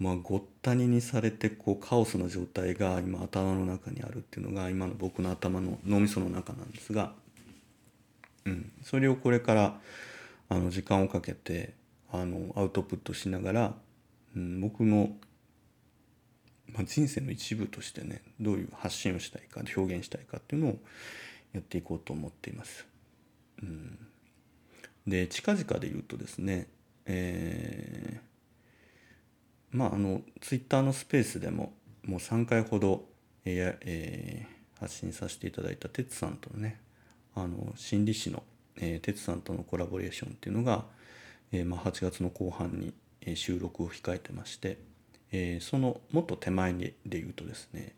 [0.00, 7.12] まあごったににされてこうカオスな状態が今頭の中にあるっていうのが今の僕の頭の脳みその中なんですが、
[8.46, 9.80] うん、それをこれから
[10.48, 11.74] あの時間をかけて
[12.10, 13.74] あのアウトプットしながら、
[14.34, 15.12] うん、僕の
[16.72, 20.78] まあ、人生の一部としてねどういう発信をしたいか表現したいかっていうのを
[21.52, 22.86] やっていこうと思っています。
[23.62, 23.98] うん、
[25.06, 26.68] で近々で言うとですね、
[27.06, 28.29] えー、
[29.72, 31.72] まああのツイッターのスペースでも
[32.04, 33.04] もう3回ほど、
[33.44, 36.80] えーえー、発信させていただいた哲さんとのね
[37.34, 38.42] あの心理師の
[38.74, 40.84] 哲、えー、さんとのコラボレーションっていうのが、
[41.52, 42.92] えーまあ、8月の後半に
[43.36, 44.90] 収録を控えてまして。
[45.32, 47.94] えー、そのもっと手前で言うとですね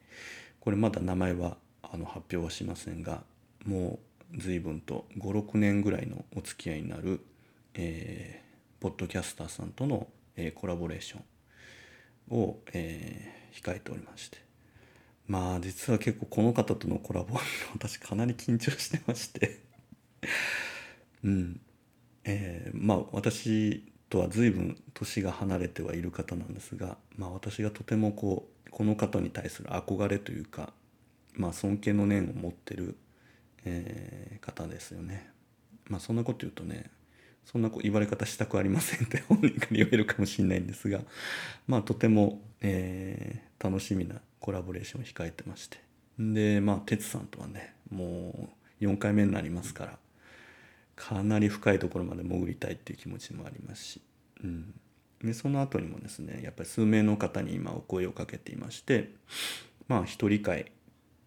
[0.61, 3.23] これまだ名前はあの発表はしませんが
[3.65, 3.99] も
[4.35, 7.21] う随分と56年ぐらいのお付き合いになる、
[7.75, 10.07] えー、ポッドキャスターさんとの、
[10.37, 11.23] えー、コラボレーション
[12.31, 14.39] を、えー、控えておりまして。
[15.27, 17.39] まあ実は結構この方とのコラボ
[17.75, 19.61] 私かなり緊張してまして。
[21.25, 21.61] うん。
[22.25, 30.75] えー、まあ私とは随分年が離れてはいる方なんですが、まあ、私がとてもこうこの方に対する憧れというか、
[31.33, 32.97] まあ、尊敬の念を持ってる、
[33.65, 35.31] えー、方ですよね。
[35.89, 36.91] まあ、そんなこと言うとね
[37.45, 41.01] そんな言われ方したくありませんって 本人から言えるかもしれないんですが、
[41.67, 45.79] まあ、とても、えー、楽しみなコラボレーションを控えてまして。
[46.19, 49.99] でまあ哲さんとはねもう4回目になりますから
[50.95, 54.03] かなり深いところまで潜りたいっていう気持ちもありますし、
[54.45, 54.75] うん、
[55.25, 59.11] でその後にもですねやっぱり数名の方に今お声をかけていまして
[59.89, 60.71] まあ一人会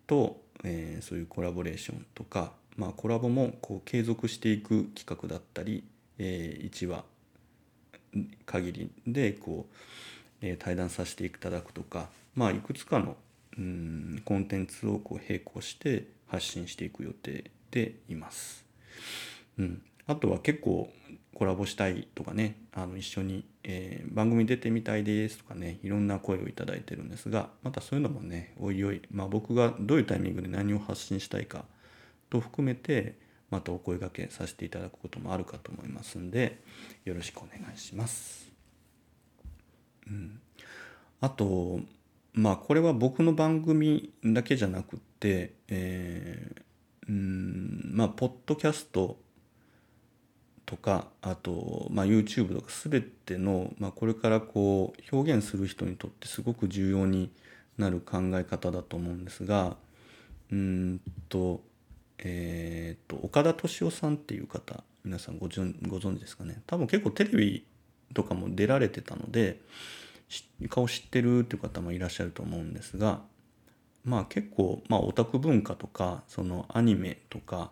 [0.07, 5.83] と、えー、そういうコラボレーションとか、まあ、コラボもこう継続していく企画だったり、
[6.17, 7.03] えー、1話
[8.45, 9.75] 限りでこう、
[10.41, 13.15] えー、対談させていただくとか、まあ、いくつかの
[13.57, 18.65] うんコンテンツをこう並行して発信していく予定でいます。
[19.57, 20.89] うん、あとは結構
[21.33, 31.65] コラボしたいとかねあの一緒に、えー、番組出てみたいですとかねいろんな声を頂いてるんですがまたそういうのもねおいおい、まあ、僕がどういうタイミングで何を発信したいか
[32.29, 33.15] と含めて
[33.49, 36.61] またお声がけさせていただくこともあるかと思いますんで
[37.03, 38.51] よろしくお願いします。
[40.07, 40.39] うん、
[41.21, 41.79] あと
[42.33, 49.17] まあこれは僕の番組だけじゃなくって、えー、うんまあポッドキャスト
[50.65, 57.31] とかあと、まあ、YouTube とか全ての、まあ、これからこう表現する人にとってすごく重要に
[57.77, 59.77] なる考え方だと思うんですが
[60.51, 61.61] うんと
[62.19, 66.61] えーと、岡田敏夫さんっていう方皆さんごご存知ですかね。
[66.65, 67.65] 多分結構テレビ
[68.13, 69.59] とかも出られてたので
[70.69, 73.21] 顔知ってるっていう方もいらっしゃると思うんですが
[74.03, 77.71] まあ結構、まあ、オタク文化とかそのアニメとか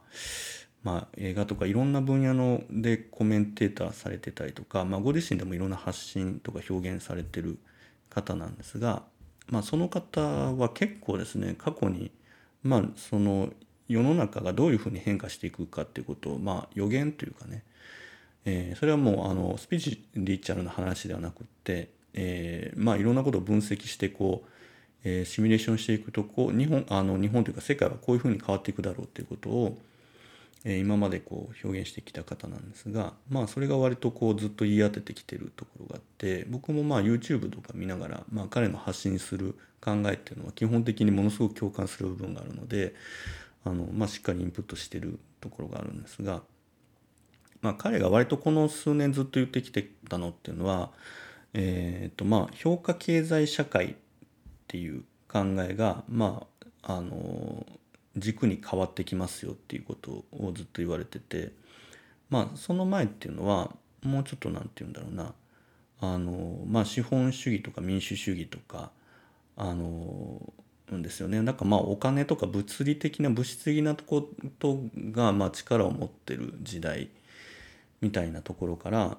[0.84, 7.58] まあ、映画とかいろんな分野のでコメンテーターされてたりとか、まあ、ご自身でもいろんな発信とか表現されてる
[8.10, 9.04] 方なんですが、
[9.48, 12.12] まあ、その方は結構ですね過去に、
[12.64, 13.50] まあ、その
[13.88, 17.64] 世の中がどういうふうに変化していくかっていうことを、まあ、予言というかね、
[18.46, 19.78] えー、それはもうあのスピ
[20.16, 24.50] リチュアルな話ではなくって、えー、まあいろんなことを分析してこう、
[25.04, 29.78] えー、シミュレーションしていくとこう日本あの日本というか世界はこういうふうに変わっていくだろうっていうことを
[30.66, 42.96] え今までこう表現してきた方なんですがまあそれが割とこうずっと言い当ててきてるところがあって僕もまあ YouTube とか見ながら、まあ、彼の発信する考えっていうのは基本的にものすごく共感する部分があるので
[43.66, 46.42] あの、まあ、しっかりインプットしてるところがあるんですが、
[47.62, 50.92] まあ、彼が割とこの数年ずっと言ってきてたのっていうのは、
[51.54, 53.96] えーとまあ、評価経済社会っ
[54.68, 56.44] ていう考えがま
[56.84, 57.66] ああの
[58.18, 61.54] 軸に変わってきますよっていうことをずっと言われてて
[62.30, 63.72] まあその前っていうのは
[64.04, 65.34] もうちょっと何て言うんだろうな
[66.02, 68.92] あのまあ資本主義とか民主主義とか
[69.56, 70.54] あの
[70.98, 71.42] んですよね。
[71.42, 74.30] なんかまあお金とか物理的な物質的なこ
[74.60, 74.82] と
[75.12, 77.10] がま力を持ってる時代
[78.02, 79.18] みたいなところから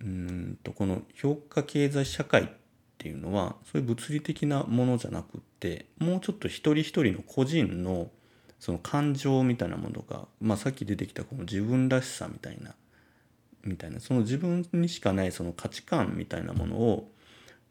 [0.00, 2.46] うんとこの評価経済社会っ
[2.98, 8.10] ていうのはそういう物理的なものじゃなくってもうちょっと一人一人の個人の
[8.60, 12.74] その感情みたいなものが、まあ、さっき出てきたこの自分らしさみたいな
[13.62, 17.10] みたいなその自分にしかないその価値観みたいなものを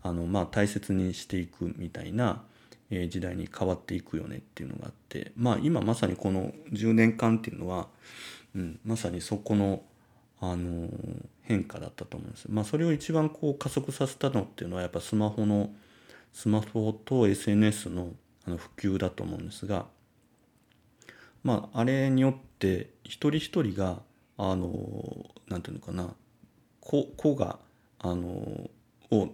[0.03, 2.43] あの、まあ、大切にしていくみたいな、
[2.89, 7.87] 時代に変わっていくよねっていうのがあってまあ今まさにこの10年間っていうのは、
[8.55, 9.81] うん、まさにそこの、
[10.39, 10.89] あの
[11.43, 12.45] 変化だったと思うんです。
[12.49, 15.69] まあ、それを一番こう加速させたのっていうのはやっぱスマホの
[16.33, 18.09] スマホと SNS の
[18.45, 19.85] あの普及だと思うんですが
[21.43, 23.99] まあ、あれによって一人一人が
[24.37, 24.71] あの
[25.49, 26.13] なんていうのかな
[26.79, 27.59] 個個が
[27.99, 28.69] あの
[29.11, 29.29] を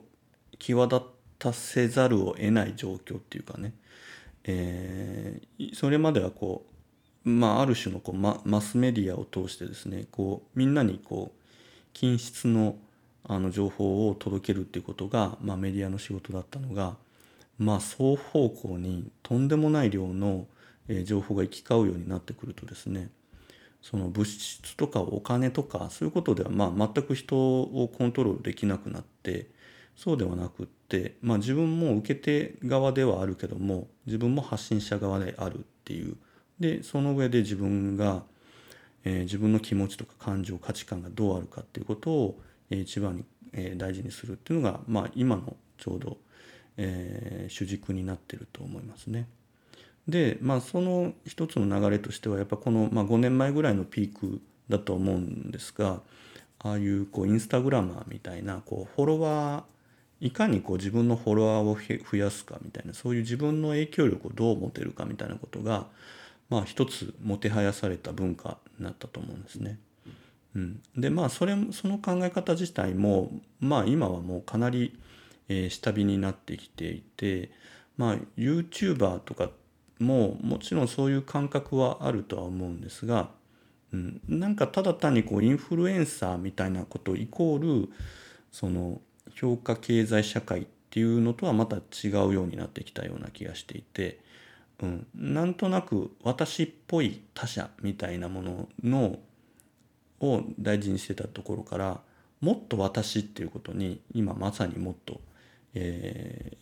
[0.58, 1.02] 際立
[1.40, 3.74] たせざるを得ない状況っていうかね、
[4.44, 6.66] えー、それまではこ
[7.26, 11.42] う、まあ、ある種のこうママスメディアを通してですねこうみんなにこう
[11.94, 12.76] 均質の
[13.26, 16.96] あの情報を届けるっていうことが、まあ、メディアの仕事だったのが、
[17.60, 20.48] まあ、双方向にとんでもない量の
[20.90, 23.10] え情報が行き交うようになってくるとですね
[23.82, 29.48] その物質とかお金とかそういうことではまあ全く人をコントロールできなくなって
[30.00, 36.16] そうではなくって、まあ、自分も受け手側ではあるけども自分も発信者側であるっていう
[36.58, 38.24] でその上で自分が、
[39.04, 42.40] えー、自分の気持ちとか感情価値観がどうあるかっていうことを、
[42.70, 46.18] えー、一番に、えー、大事にするっていうのが、まあ、今のちょうど、
[46.78, 49.28] えー、主軸になってると思いますね。
[50.08, 56.02] でまあその一つの流れとしてはやっぱこの、まあ、5年前ぐらいのピークだと思うんですが
[56.60, 59.79] ああいうこうインスタグラマーみたいなこうフォロワー
[60.22, 61.78] いかにこう自分のフォロワーを
[62.12, 65.88] 増やすかみたいなそういう自分の影響力をどう持てるかみたいなことが
[66.50, 69.80] まあ一つもてはやされた文化になったと思うんですね。
[70.56, 75.00] うん、でまあそれその考え方自体もまあ今はもうかなり、
[75.48, 77.52] えー、下火になってきていて
[77.98, 79.52] まあ YouTuber とか
[80.00, 83.30] ももちろんそういう感覚はあるとは思うんですが、
[83.94, 87.90] うん、なんかただ単にこうインフルエンサーみたいなことイコール
[88.52, 89.02] その
[89.36, 94.20] 評価経済社会っていうのとはまた違うようになってきたような気がしていて、
[94.82, 99.20] うん、なんとなく私っぽい他者みたいなものの
[100.22, 102.02] を大事にしてたところから
[102.42, 105.22] もっと私っていうことに今まさにもっと、
[105.74, 106.58] え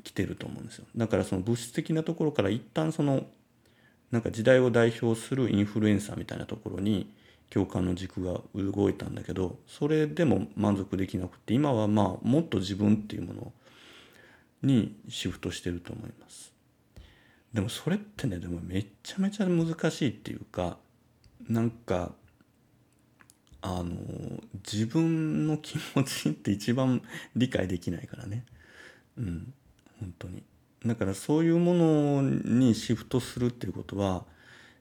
[0.00, 0.86] ー、来てると思うんですよ。
[0.96, 3.26] だからその物質的なところから一旦その
[4.10, 7.10] なんか時代を代表するインフルエンサーみたいなところに
[7.50, 13.52] 共感の軸が動いたんだけどそれでも満足できなくて今はまあもっと自分っていうもの
[14.62, 16.52] にシフトしてると思います。
[17.52, 20.76] でもそれってねでもめちゃめちゃ難しいっていうか
[21.48, 22.12] なんか
[23.62, 23.96] あの
[24.70, 27.02] 自分の気持ちって一番
[27.34, 28.44] 理解できないからね。
[29.16, 29.54] うん
[30.00, 30.42] 本当に。
[30.86, 34.24] だからそういうものにシフトするっていうことは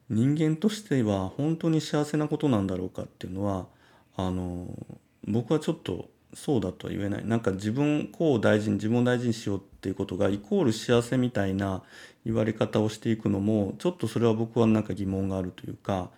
[0.09, 3.67] 人間としては本当に幸せなことなんだろうかっていうのは
[4.15, 4.67] あの
[5.27, 7.25] 僕はちょっとそうだとは言えない。
[7.25, 11.83] なんか自分こう大事に自分を大事にしようっていうことがイコール幸せみたいな
[12.25, 16.09] 言われ方をしていくのもちょっとそれは僕はなんか疑問があるというか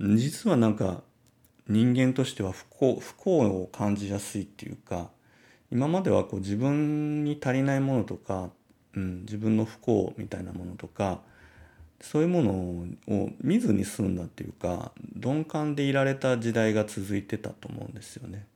[0.00, 1.02] 実はなんか
[1.68, 5.10] 人間としては不幸不幸を感じやすいっていうか
[5.70, 8.50] 今まではこう自分に足りないものとか、
[8.94, 11.20] うん、自分の不幸みたいなものとか
[12.02, 12.52] そういうもの
[13.16, 18.46] を見ずに済んだっていうか鈍感でいられた時代が続いてたと思うんですよね。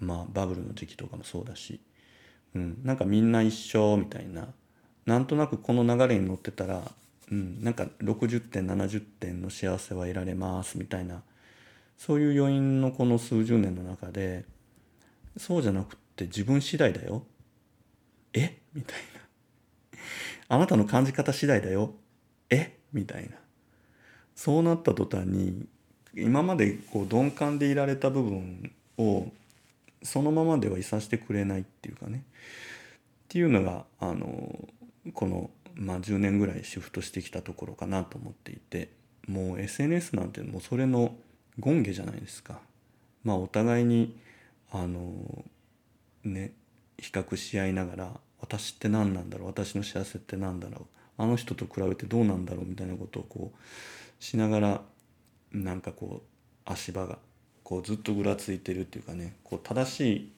[0.00, 1.80] まあバブルの時期とかもそうだし、
[2.54, 4.48] うん、なんかみんな一緒みたいな。
[5.04, 6.82] なんとなくこの流れに乗ってたら、
[7.30, 11.22] うん、なんか60点70点の幸せは得られますみたいな。
[11.98, 14.44] そういう余韻のこの数十年の中で
[15.36, 17.24] そうじゃなくって自分次第だよ。
[18.32, 18.58] え？
[18.72, 18.98] みたい
[19.92, 19.98] な。
[20.56, 21.94] あなたの感じ方次第だよ。
[22.50, 22.77] え？
[22.92, 23.36] みたいな。
[24.34, 25.66] そうなった途端に
[26.14, 29.26] 今までこう鈍感でいられた部分を
[30.02, 32.24] そのままではいさせてくれないっていうかね。
[32.24, 34.68] っていうのがあの
[35.12, 38.98] この、まあ、10年ぐらいシフトしてきたところかなと思っていて。
[39.28, 41.14] もう SNS なんてもうそれの
[41.62, 42.60] 権下じゃないですか。
[43.22, 44.18] まあお互いに
[44.72, 45.44] あの
[46.24, 46.52] ね
[46.96, 50.97] 比較し合いながら私って何なんだろう私の幸せって何だろう。
[51.18, 54.82] あの人と比べてどうなんだろうみたいなことをこうしながら
[55.52, 57.18] なんかこう足場が
[57.64, 60.32] こうずっとぐらついてるっていうかねこう正しい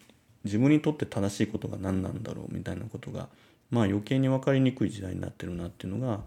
[0.45, 3.29] 自分にとって正しいことが何なんだろうみたいなことが
[3.71, 6.21] まあ余計に分かりにくい時代になってるなっていうのが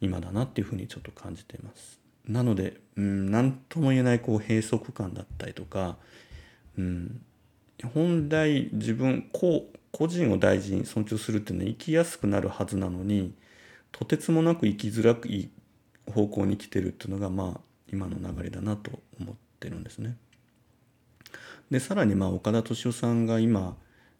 [0.00, 1.98] 今だなっていうふうにちょっと感じています。
[2.28, 5.96] なので、うん、何とも言えないこう閉塞感だったりとか、
[6.78, 7.20] うん、
[7.92, 13.34] 本来自分こう個人を大事に尊重するっていうのは生きやすくなるはずなのに
[13.94, 15.50] とてつもなく生きづらくい
[16.12, 17.60] 方向に来てるっていうのがまあ
[17.92, 18.90] 今の流れだなと
[19.20, 20.16] 思ってるんですね。
[21.70, 23.76] でさらにまあ岡田敏夫さんが今、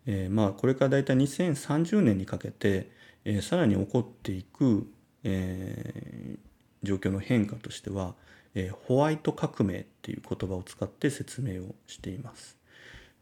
[0.06, 2.92] えー、まあこれから大体2030年にかけて、
[3.24, 4.86] えー、さらに起こっていく、
[5.24, 6.38] えー、
[6.84, 8.14] 状況の変化としては、
[8.54, 12.56] えー、ホワイト革命っていう言葉を使って説明をしています。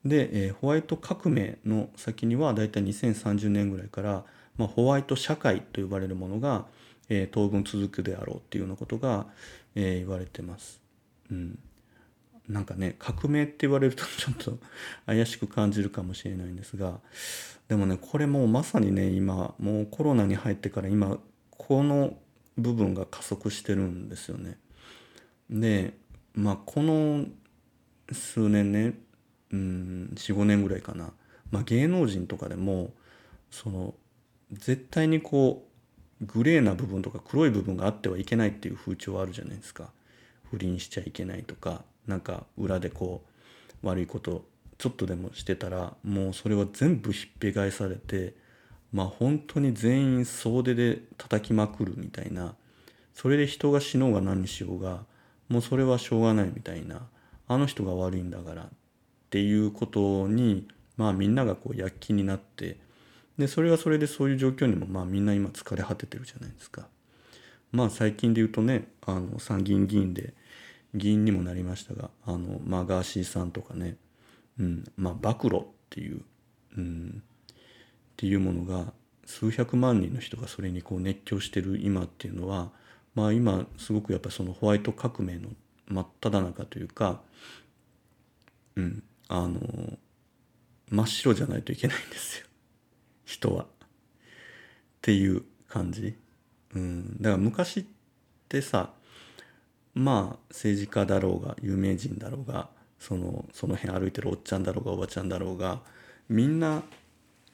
[0.04, 4.24] で、えー、ホワイト革命の先にはだいたい2030年ぐらいから、
[4.56, 6.66] まあ、ホワイト社会と呼ばれるものが、
[7.08, 9.26] えー、当分続くであろうっていうようなことが、
[9.74, 10.80] えー、言われてます。
[11.30, 11.58] うん、
[12.48, 14.58] なんかね革命って言われると ちょっと
[15.06, 17.00] 怪しく感じるかもしれないんですが
[17.68, 21.18] でもねこれもうまさにね今もうコロナに入ってから今
[21.50, 22.18] この
[22.58, 24.58] 部分が加速してるんですよね。
[25.48, 25.94] で
[26.34, 27.26] まあこの
[28.10, 28.94] 数年ね、
[29.52, 31.12] うん、45年ぐらいかな、
[31.50, 32.92] まあ、芸能人とかでも
[33.50, 33.94] その
[34.52, 35.66] 絶対にこ
[36.20, 39.90] うグレーな部分とか黒い部分があってはいけないっていう風潮あるじゃないですか。
[40.50, 43.22] 不倫しちゃいけないとかなんか裏でこ
[43.82, 44.44] う悪いこと
[44.76, 48.34] ちょっとでもしてたらもうそれは全部ひっぺ返されて
[48.92, 52.54] まあ本当に全員総出で叩きまくるみたいな
[53.14, 55.04] それで人が死のうが何しようが
[55.48, 57.06] もうそれはしょうがないみたいな
[57.48, 58.68] あの人が悪いんだからっ
[59.30, 62.76] ていうことにまあみんながこう躍起になって
[63.38, 66.86] でそれはそれでそういう状況にもまあみんな今疲れ果ててるじゃないですか。
[67.70, 70.34] まあ最近で言うとねあの参議院議員で
[70.94, 73.96] 議員にもなりましたがあの、まあ、ガーシーさんとかね、
[74.60, 76.22] うんまあ、暴露っていう、
[76.76, 77.24] うん、っ
[78.16, 78.92] ていうものが
[79.24, 82.70] 数百万人の人がそれにこう熱狂してる今っていうのは
[83.14, 85.48] まあ今すごくやっぱそのホワイト革命の
[85.88, 87.22] 真っ只中というか、
[88.76, 89.60] うん、あの
[90.90, 92.46] 真っ白じゃないといけないんですよ
[93.32, 93.64] 人は。
[93.64, 93.66] っ
[95.00, 96.14] ていう感じ。
[96.74, 97.84] うん、だから昔っ
[98.48, 98.90] てさ
[99.94, 102.68] まあ政治家だろうが有名人だろうが
[102.98, 105.80] そのその辺歩いてるおっちゃんだろうがおばちゃんだろうが
[106.28, 106.82] みんな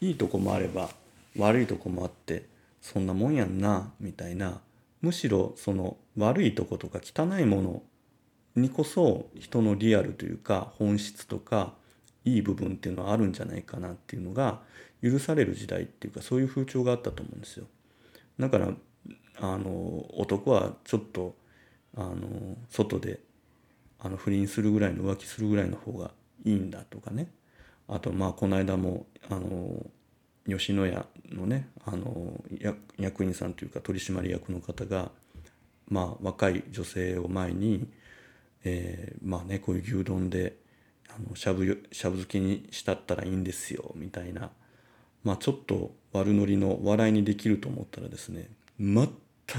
[0.00, 0.90] いいとこもあれば
[1.36, 2.44] 悪いとこもあって
[2.80, 4.60] そんなもんやんなみたいな
[5.00, 7.82] むしろその悪いとことか汚いもの
[8.54, 11.72] にこそ人のリアルというか本質とか
[12.24, 14.60] いい部分っていうのはあるんじゃないかなっていうのが
[15.02, 17.66] 許される時代っていうかそういう風潮があったと思うんですよ。
[18.38, 18.72] だから
[19.40, 21.34] あの男はちょっと
[21.96, 23.20] あの外で
[24.00, 26.10] あの不倫するぐらいの浮気するぐらいの方が
[26.44, 27.28] いいんだとかね
[27.88, 29.86] あとまあこの間もあの
[30.46, 32.32] 吉野家のねあの
[32.98, 35.10] 役員さんというか取締役の方が、
[35.88, 37.88] まあ、若い女性を前に、
[38.64, 40.56] えー、まあねこういう牛丼で
[41.10, 44.50] あのしゃぶしゃぶ漬けにしたったらいいんですよみたいな、
[45.24, 48.48] まあ、ちょっと悪ノリの笑いにできると思ったらですね
[48.80, 49.08] 全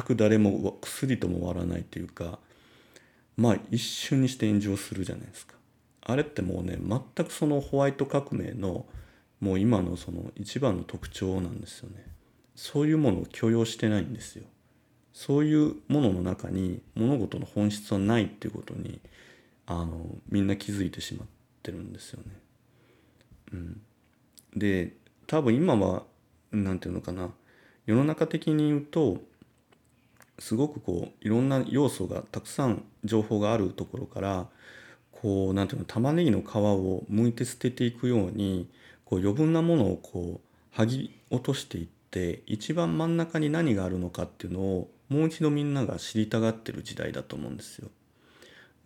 [0.05, 2.39] く誰も薬とも割らないというか
[3.37, 5.55] まあ一瞬にして炎上するじゃないですか。
[6.01, 8.85] あれってもうね全くそのホワイト革命の
[9.39, 12.05] もう今のその一番の特徴なんですよね。
[12.55, 14.43] そういうものを許容してないんですよ。
[15.13, 18.99] そういうものの中に物事の本質はないっていうことに
[19.65, 21.27] あのみんな気づいてしまっ
[21.63, 22.25] てるんですよね。
[23.53, 23.81] うん、
[24.55, 24.93] で
[25.29, 26.03] 多分今は
[26.51, 27.29] 何て言うのかな
[27.85, 29.17] 世の中的に言うと
[30.39, 34.47] すごくこういろんな要素がたくさん情報があるところから
[35.11, 38.67] こうなんていうの玉ねぎの皮を剥いて捨てていくように
[39.05, 47.89] こう余分なものをこう剥ぎ落としていって一番真ん中に何があるのかっていうのをもう一度みんなが知りたがってる時代だと思うんですよ。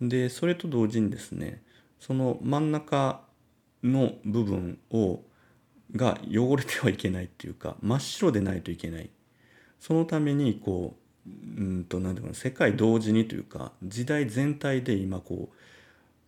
[0.02, 1.62] でそれと同時にですね
[2.00, 3.22] その真ん中
[3.82, 5.20] の部分を
[5.96, 9.10] が汚れてはいけないっていうか真っ白でないといけない
[9.78, 10.96] そのためにこ
[11.26, 11.30] う
[11.60, 15.56] うんと何て言うか世界同時にというか時代全体で今こう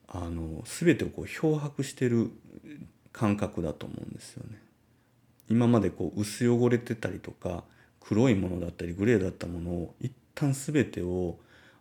[0.09, 2.31] あの全てをこう漂白してる
[3.13, 4.59] 感覚だと思うんですよね。
[5.49, 7.65] 今までこう薄汚れてたりとか
[8.01, 11.39] 黒いものだったりグレーだったものを一旦全てを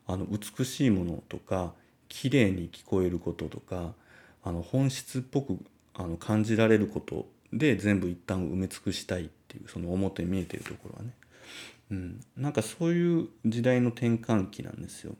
[0.07, 1.73] あの美しいものとか
[2.07, 3.93] 綺麗に聞こえることとか
[4.43, 5.59] あの本質っぽく
[5.93, 11.13] あの感じられることで全部一旦埋め尽くしたいっていうその表に見えてるところはね、
[11.91, 15.15] うん、なんかそういう時代の転換期なんですよ。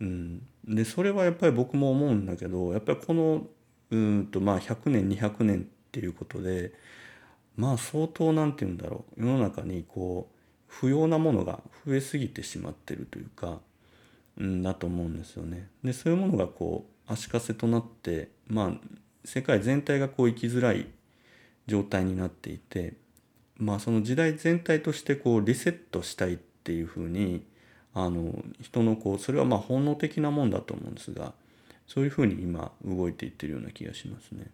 [0.00, 3.46] うん、でそれはやっぱり僕も思うんだけどやっぱりこの
[3.90, 6.72] うんとまあ100年200年っていうことで
[7.56, 10.38] まあ相当何て言うんだろう世の中にこう
[10.68, 13.58] 不要なものが増えすぎてしまってるというか、
[14.36, 15.68] うん、だと思うんですよね。
[15.82, 18.72] でそういうものがこう足かせとなってまあ
[19.24, 20.86] 世界全体がこう生きづらい
[21.68, 22.94] 状態になっていて
[23.56, 27.44] まあその時代全体としてこうリセットしたいっていうふうに
[27.94, 31.32] あの人のこうそれはまあ本能的なもんだと思うんですが
[31.86, 34.50] そういうふうに今動いていってるような気がしますね。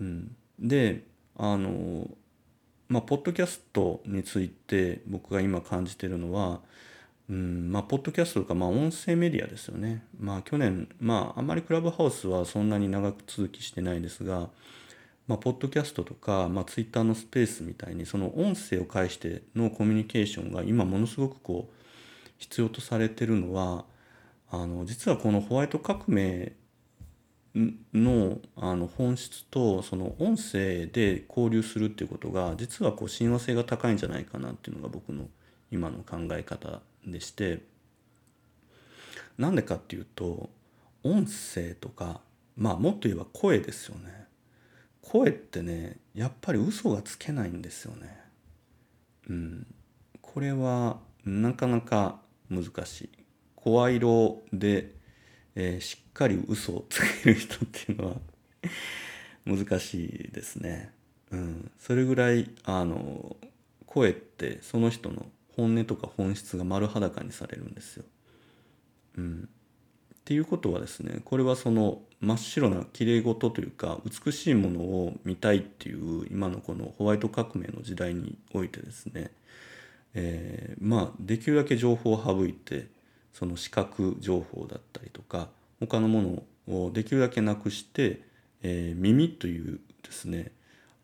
[0.00, 1.04] うん、で
[1.36, 2.08] あの
[2.88, 6.60] まあポッドキャストについて僕が今感じてるのは
[7.30, 10.02] うんまあ、ポッドキャストとか、まあ、音声メディアですよね。
[10.18, 14.48] まあ、去年、まあ、あんまりクラブハウスはそんなに長く続きしてないですが、
[15.28, 21.74] まあ、ポッドキャストとか、まあ、ツイッターのスペースみたいに、その音声を介してのコミュニケーションが今ものすごくこう、
[22.38, 23.84] 必要とされてるのは、
[24.50, 26.52] あの、実はこのホワイト革命
[27.92, 35.24] のあの本質とその音声で交流するっていうことが実はこう親和性が高いんじゃないかなっていうのが僕の
[35.70, 37.62] 今の考え方でして
[39.38, 40.50] なんでかっていうと
[41.02, 42.20] 音声とか
[42.56, 44.27] まあもっと言えば声ですよね。
[45.08, 48.20] 声ってねやっぱり嘘がつけないんですよね。
[49.30, 49.66] うん。
[50.20, 52.20] これはなかなか
[52.50, 53.10] 難しい。
[53.56, 54.92] 声色で、
[55.54, 58.16] えー、しっかり嘘をつける人っていうのは
[59.46, 60.92] 難しいですね。
[61.30, 61.70] うん。
[61.78, 63.38] それぐらいあの
[63.86, 65.24] 声ってその人の
[65.56, 68.04] 本音とか本質が丸裸にされるんですよ。
[69.16, 69.48] うん、
[70.14, 79.30] っていうことはですねこれはその真っ白なきれい事というか美しいものを見たいっていう今のこのホワイト革命の時代においてですね、
[80.14, 82.86] えー、まあできるだけ情報を省いて
[83.32, 85.48] その視覚情報だったりとか
[85.80, 88.20] 他のものをできるだけなくして、
[88.62, 90.50] えー、耳というですね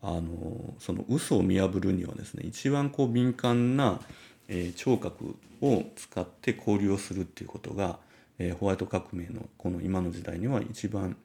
[0.01, 3.99] あのその嘘を見破るにはですね一番こう敏感な
[4.47, 7.97] えー、聴覚を使って交流をするっていうことが、
[8.39, 11.17] えー、ホワイト革命のこの今の時代には一番、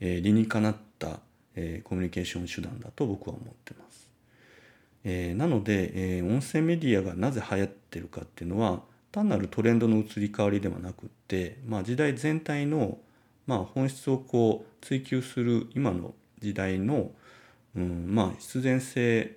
[0.00, 1.20] えー、理にかなった、
[1.54, 4.10] えー、コミュニケーション手段だと僕は思ってます。
[5.04, 12.98] えー、なので、えー、音声メディアがなぜ流行ってるかっていうのは単なるトレンドの移り変わりではなくって、まあ、時代全体の、
[13.46, 17.10] まあ、本質をこう追求する今の時代の、
[17.76, 19.36] うん、まあ必然性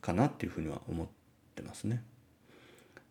[0.00, 1.06] かなっていうふうには思っ
[1.54, 2.02] てますね。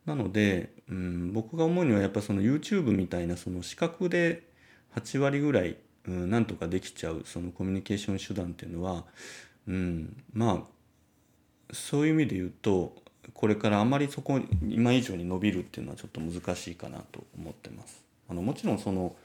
[0.06, 4.44] なので、うん、僕が思うにはやっぱその YouTube みたいなその視覚で
[4.96, 5.78] 8割ぐらい、
[6.08, 9.06] うん、なんとかできちゃうそのコミュニケーション手段っていうのは、
[9.68, 10.74] うん、まあ
[11.72, 12.96] そういう意味で言うと
[13.34, 18.04] これからあまりそこ今以上に伸びるっていうのはちょっと難しいかなと思ってます。
[18.30, 19.16] あのもちろんその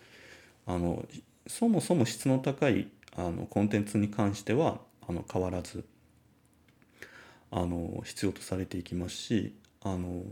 [0.66, 1.04] あの
[1.46, 4.78] そもそも質の高いあのコンテンツに関しては
[5.08, 5.84] あの変わらず
[7.50, 9.54] あの必要とされていきますし
[9.92, 10.22] あの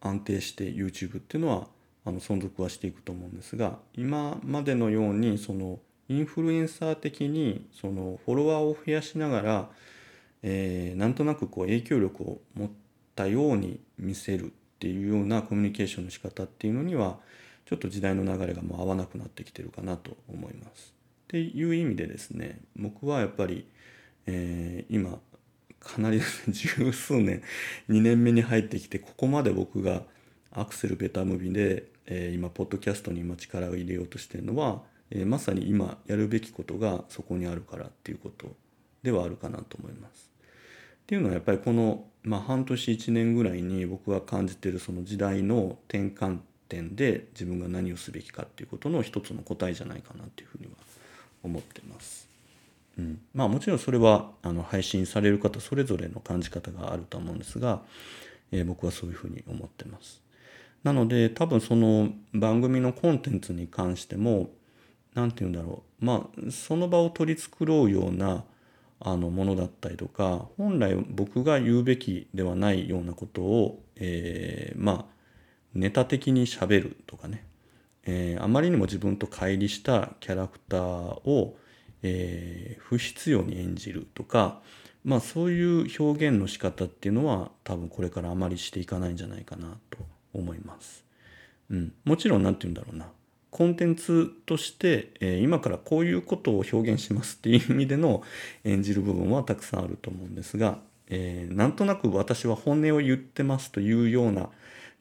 [0.00, 1.66] 安定して YouTube っていうのは
[2.04, 9.68] あの存続はしていくと思うんですが今までのようにそのインフルエンサー的にそのフォロワーを増やしながら、
[10.42, 12.70] えー、なんとなくこう影響力を持っ
[13.16, 14.48] たように見せるっ
[14.78, 17.18] ていうようなコミュニケーションの仕方っていうのには
[17.64, 20.92] ちょっと時代の流れがもう合わなくなってきてるかなと思います。
[21.24, 23.66] っていう意味でですね僕はやっぱり、
[24.26, 25.18] えー、今
[25.84, 27.42] かなり 十数年
[27.88, 30.04] 2年目に入ってきてここまで僕が
[30.50, 38.56] アクセルベタムビで、えー、今ポッドキャストに今力を入れようとしてるのは、えー、まさに今やるべきことがそこにあるからっていうこと
[39.02, 40.30] ではあるかなと思います。
[41.02, 46.38] っていうのはやっぱりこの、まあ、半年1年ぐらいに僕が感じてるその時代の転換
[46.68, 50.72] 点で自分が何をすべきかっていうことの一つの答えじゃないかなっていうふうには
[51.42, 52.33] 思ってます。
[52.98, 57.82] うん、まあもちろんそれはあの配信される方それぞれの感じ方があると思うんですが、
[58.52, 60.22] えー、僕はそういうふうに思ってます。
[60.82, 64.50] なので多分その番組のコンテンツに関しても
[65.14, 66.04] 何て言うんだろう。
[66.04, 68.44] まあその場を取り繕うような
[69.00, 75.14] あのものだったりとか本来僕が言うべきではないようなことを、えー、まあ
[75.74, 77.46] ネタ的にしゃべるとかね、
[78.04, 81.56] えー、あまりにも自分と乖離したキャラクターを、
[82.06, 84.60] えー、不必要に演じるとか
[85.04, 89.98] まあそういう表現の仕方っていうのは多分これからあまりしていかないんじゃないかなと
[90.32, 91.04] 思います。
[91.70, 93.10] うん、もちろん何て言うんだろうな
[93.50, 98.22] コンテンツとして、えー、今からこういうことを表現しますっていう意味での
[98.64, 104.50] 演じる部分はたくさんあると思うんですが、えー、なんとなく私は本音を言ってますというような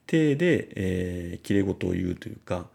[0.05, 2.69] 体で、えー、きれ事を言うというか、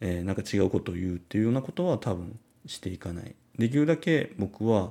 [0.00, 3.34] えー、なんか違うことを言うっていうようなことは多分していかない。
[3.58, 4.90] できるだけ僕は、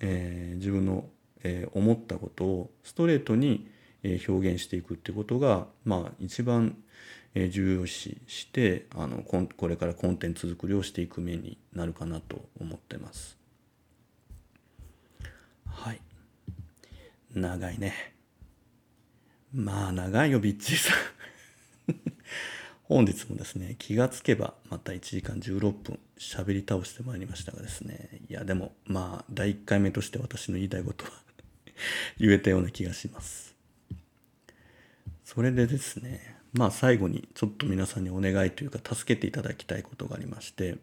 [0.00, 1.06] えー、自分の、
[1.42, 3.68] えー、思ったことをストレートに、
[4.02, 6.76] えー、表現していくってことが、まあ一番、
[7.34, 13.38] えー、重要視してあのここれからコンテンツ作りをしていく面になるかなと思ってます。
[15.66, 16.00] はい。
[17.34, 18.14] 長いね。
[19.52, 20.96] まあ長いよ、ビッチーさん。
[22.84, 31.10] 本日もですね、気がつけばまた1時間16分喋り倒してまいりましたがですね、いやでもまあ第1回目として私の言いたいことは
[32.18, 33.54] 言えたような気がします。
[35.24, 40.76] それでですね、まあ最後にちょっと皆さんにお願いというか助けていただきたいことがありまして、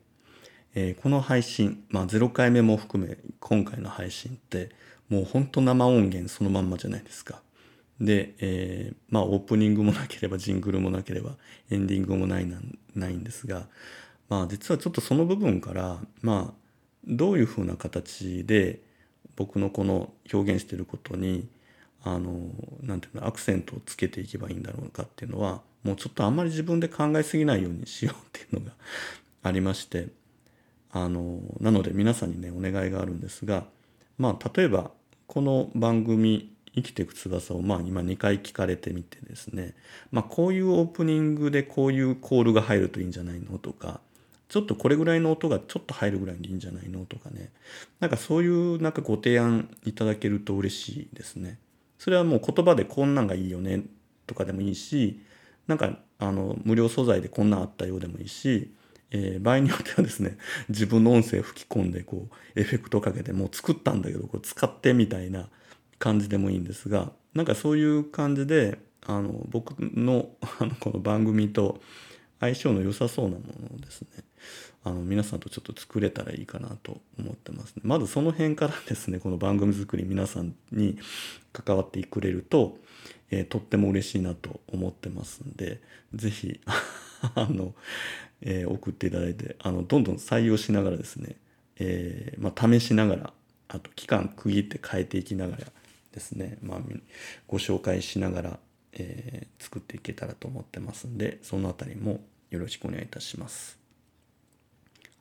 [0.75, 4.69] えー、この配信、まあ0回目も含め今回の配信って
[5.09, 7.41] もうほんと生音源そのまんまじゃないですか。
[8.01, 11.37] で、えー、まあオープニングもなければジングルもなければ
[11.69, 12.59] エンディングもないな
[12.95, 13.67] ないんですが、
[14.31, 16.53] まあ実はちょっとその部分から、まあ
[17.05, 18.79] どういうふうな形で
[19.35, 21.49] 僕のこの表現してることに、
[22.01, 22.49] あの、
[22.81, 28.71] なんていうの、アクセントをつけていけばいいんだろうかっていうのは、もうちょっとあんまり自分で考えすぎないようにしようっていうのが
[29.43, 30.07] ありまして、
[30.91, 33.65] あの、なので皆さんにね、お願いがあるんですが、
[34.17, 34.91] まあ例えば
[35.27, 39.75] この番組生きていく翼をまあ今2回聞かれてみてですね、
[40.09, 43.99] まあこういうオープニングでこういうコールが入るといいんじゃないのとか、
[44.51, 47.05] ちょっとこれぐらいの音がちょっと入るぐらいでいいんじゃないの？
[47.05, 47.53] とかね。
[48.01, 51.57] なんかそういうなんかご提案いただけると嬉しいですね。
[51.97, 53.83] それはもう言葉でこんなんがいいよね
[54.27, 55.21] とかでもいいし、
[55.67, 58.73] なんかあの無料素材でこんなんあったようでもいいし、
[59.11, 60.37] えー、場合によってはですね、
[60.67, 65.47] 自分の音声吹き込んでこうエフェクトかけてもう作ったんだけどこう使ってみたいな
[65.97, 70.27] 感じでもいいんですがなんかそういう感じであの僕の
[70.59, 71.79] あのこの番組と
[72.41, 74.07] 相性の良さそうなものですね
[74.83, 80.97] あの皆さんとちょっと作れたらいいかなと思ってます、ね、まずその辺からですねこの番組作り皆さんに
[81.53, 82.77] 関わってくれると、
[83.29, 85.81] えー、とっても嬉しいなと思ってますんで
[86.13, 86.59] 是非
[87.35, 87.75] あの、
[88.41, 91.35] えー、送っていただいてあのどんどん採用しながらですね、
[91.77, 93.33] えー、まあ、試しながら
[93.67, 95.67] あと期間区切って変えていきながら
[96.11, 96.79] ですね、まあ、
[97.47, 98.59] ご紹介しながら、
[98.93, 102.19] え、作っていけたらと思ってますんで、そのあたりも
[102.49, 103.80] よろしくお願いいたします。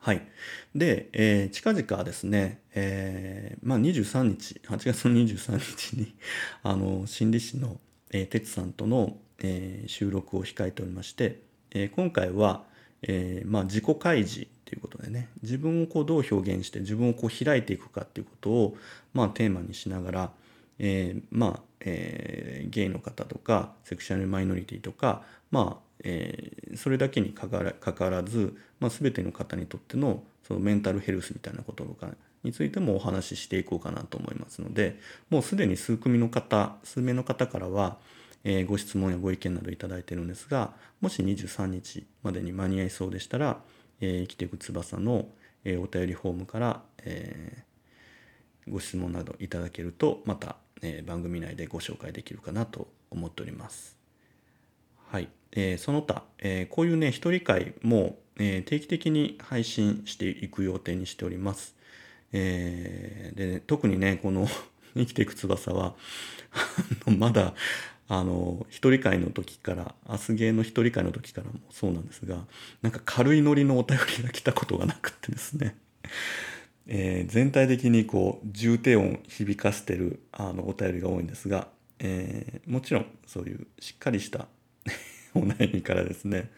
[0.03, 0.27] はい。
[0.73, 6.15] で、えー、近々ですね、えー、まあ、23日、8月の23日に、
[6.63, 7.79] あの、心理師の、
[8.09, 12.65] えー、哲さんとの、えー、収録を控えておりまして、えー、今回は、
[13.03, 18.77] えー、まあ、自己開示ということでね、自分をこうどう表現して自分をこう開いていくかっていうことを、
[19.13, 20.33] まあ、テーマにしながら、
[20.79, 25.21] えー、まあ、えー、ゲイの方とかセクシュアルマイノリティとか、
[25.51, 32.09] まあえー、それだけにかからかわらず、まあ、全ての方にとってのそのメンタルヘルスみたいなこととか
[32.43, 34.99] についてもお話ししていこうかなと思いますので
[35.29, 37.97] もうすでに数組の方数名の方からは、
[38.43, 43.61] えー、ご質問やご意見などいただいてるんですがもし23日までに間に合いそうでしたら、
[43.99, 45.27] えー、生きていく翼の、
[45.63, 47.63] え、お便りフォームから、え、
[48.67, 53.97] ご質問などいただけるとまたえ、番組内でご紹介できるかなと思っております。
[55.09, 55.29] はい。
[55.53, 61.75] えー、その他、えー、こういうね、一人会も、え、定期的に配信していく予定にしております。
[62.33, 64.47] え、で、ね、特にね、この
[64.95, 65.95] 生きていく翼は
[67.17, 67.53] まだ、
[68.07, 72.45] あの、一人会の時から、明日芸の一人会の時からもそうなんですが、
[72.81, 75.75] なんか軽いノリのお便りが来たことがなくてですね。
[76.87, 81.69] えー、全体的にこう重低音響かせてるあのお便りが多いんですが、
[81.99, 84.47] えー、もちろんそういうしっかりした
[85.33, 86.49] お悩みからですね、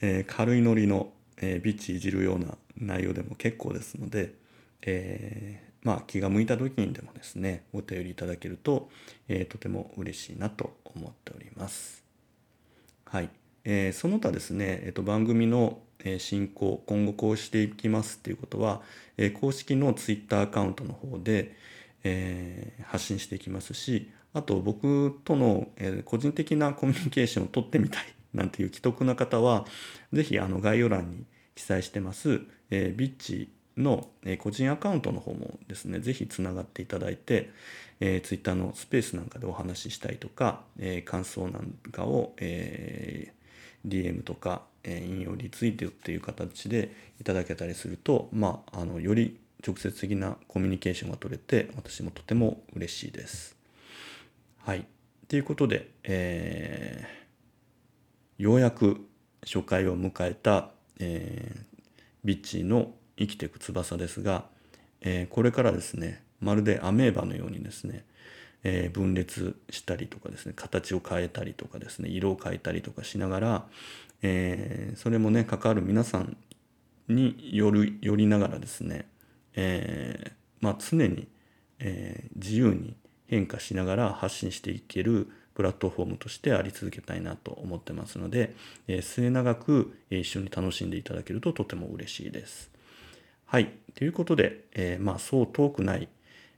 [0.00, 4.34] えー、軽いノリの、えー、ビッチいじるような内容でも結構ですので、
[4.82, 8.88] えー、まあ気が向いた時にでもですねお便りいただけると、
[9.28, 12.04] えー、とても嬉しいなと思っております。
[13.06, 13.30] はい、
[13.64, 15.78] えー、その他ですね、えー、と番組の
[16.18, 18.82] 進行今後こうしていきますっていうことは、
[19.16, 21.56] え公式のツイッターアカウントの方で、
[22.04, 28.04] え発信していきますしあと僕との、え個人的なコミュニケーションを取ってみたい
[28.34, 29.66] なんていう既得な方は
[30.12, 33.48] 是非あの概要欄に記載してます、えビッチ
[33.78, 34.10] の
[34.40, 37.50] 個人アカウントの方もですね是非つながっていただいて、
[38.00, 53.55] えー、ツイッターのスペースなんかでお話ししたりとか、えー、感想なんかを、えー、DM とか、え引用リツイートっていう形でいただけたりすると、まあ、あのより直接的なコミュニケーションが取れて私もとても嬉しいです。
[54.66, 54.84] はい。
[55.28, 59.06] ということで、えー、ようやく
[59.44, 61.78] 初回を迎えた、えー、
[62.24, 64.46] ビッチーの生きていく翼ですが、
[65.02, 68.04] えー、これからですねまるでアメーバのようにですね、
[68.64, 73.66] え、分裂したりとかですね形を変えたりとかですね色を変えたりとかしながら、
[74.22, 76.36] えー、それもね関わる皆さん
[77.06, 79.06] によるよりながらですね、
[79.54, 81.28] えまあ、常に、
[81.78, 88.54] え自由に変化しながら発信していけるプラットフォームとしてあり続けたいなと思ってますので、
[88.88, 92.70] え末永く一緒に楽しんでいただけるととても嬉しいです。
[93.46, 93.70] はい。
[93.94, 96.08] ということで、えー、まあ、そう遠くない、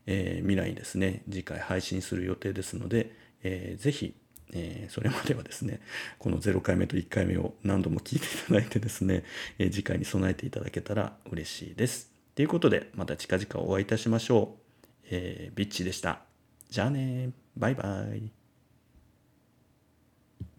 [0.06, 3.12] えー、未来ですね、次回配信する予定ですので、
[3.42, 4.14] えー、ぜひ、
[4.54, 5.80] えー、それまではですね、
[6.18, 9.22] この0回目と1回目を何度も聞いていただいてですね、
[9.58, 12.10] えー、次回に備えていただけたら嬉しいです。
[12.34, 15.06] ということで、また近々お会いいたしましょう。
[15.10, 16.27] えー、ビッチでした。
[16.70, 18.37] じゃあねバイバイ。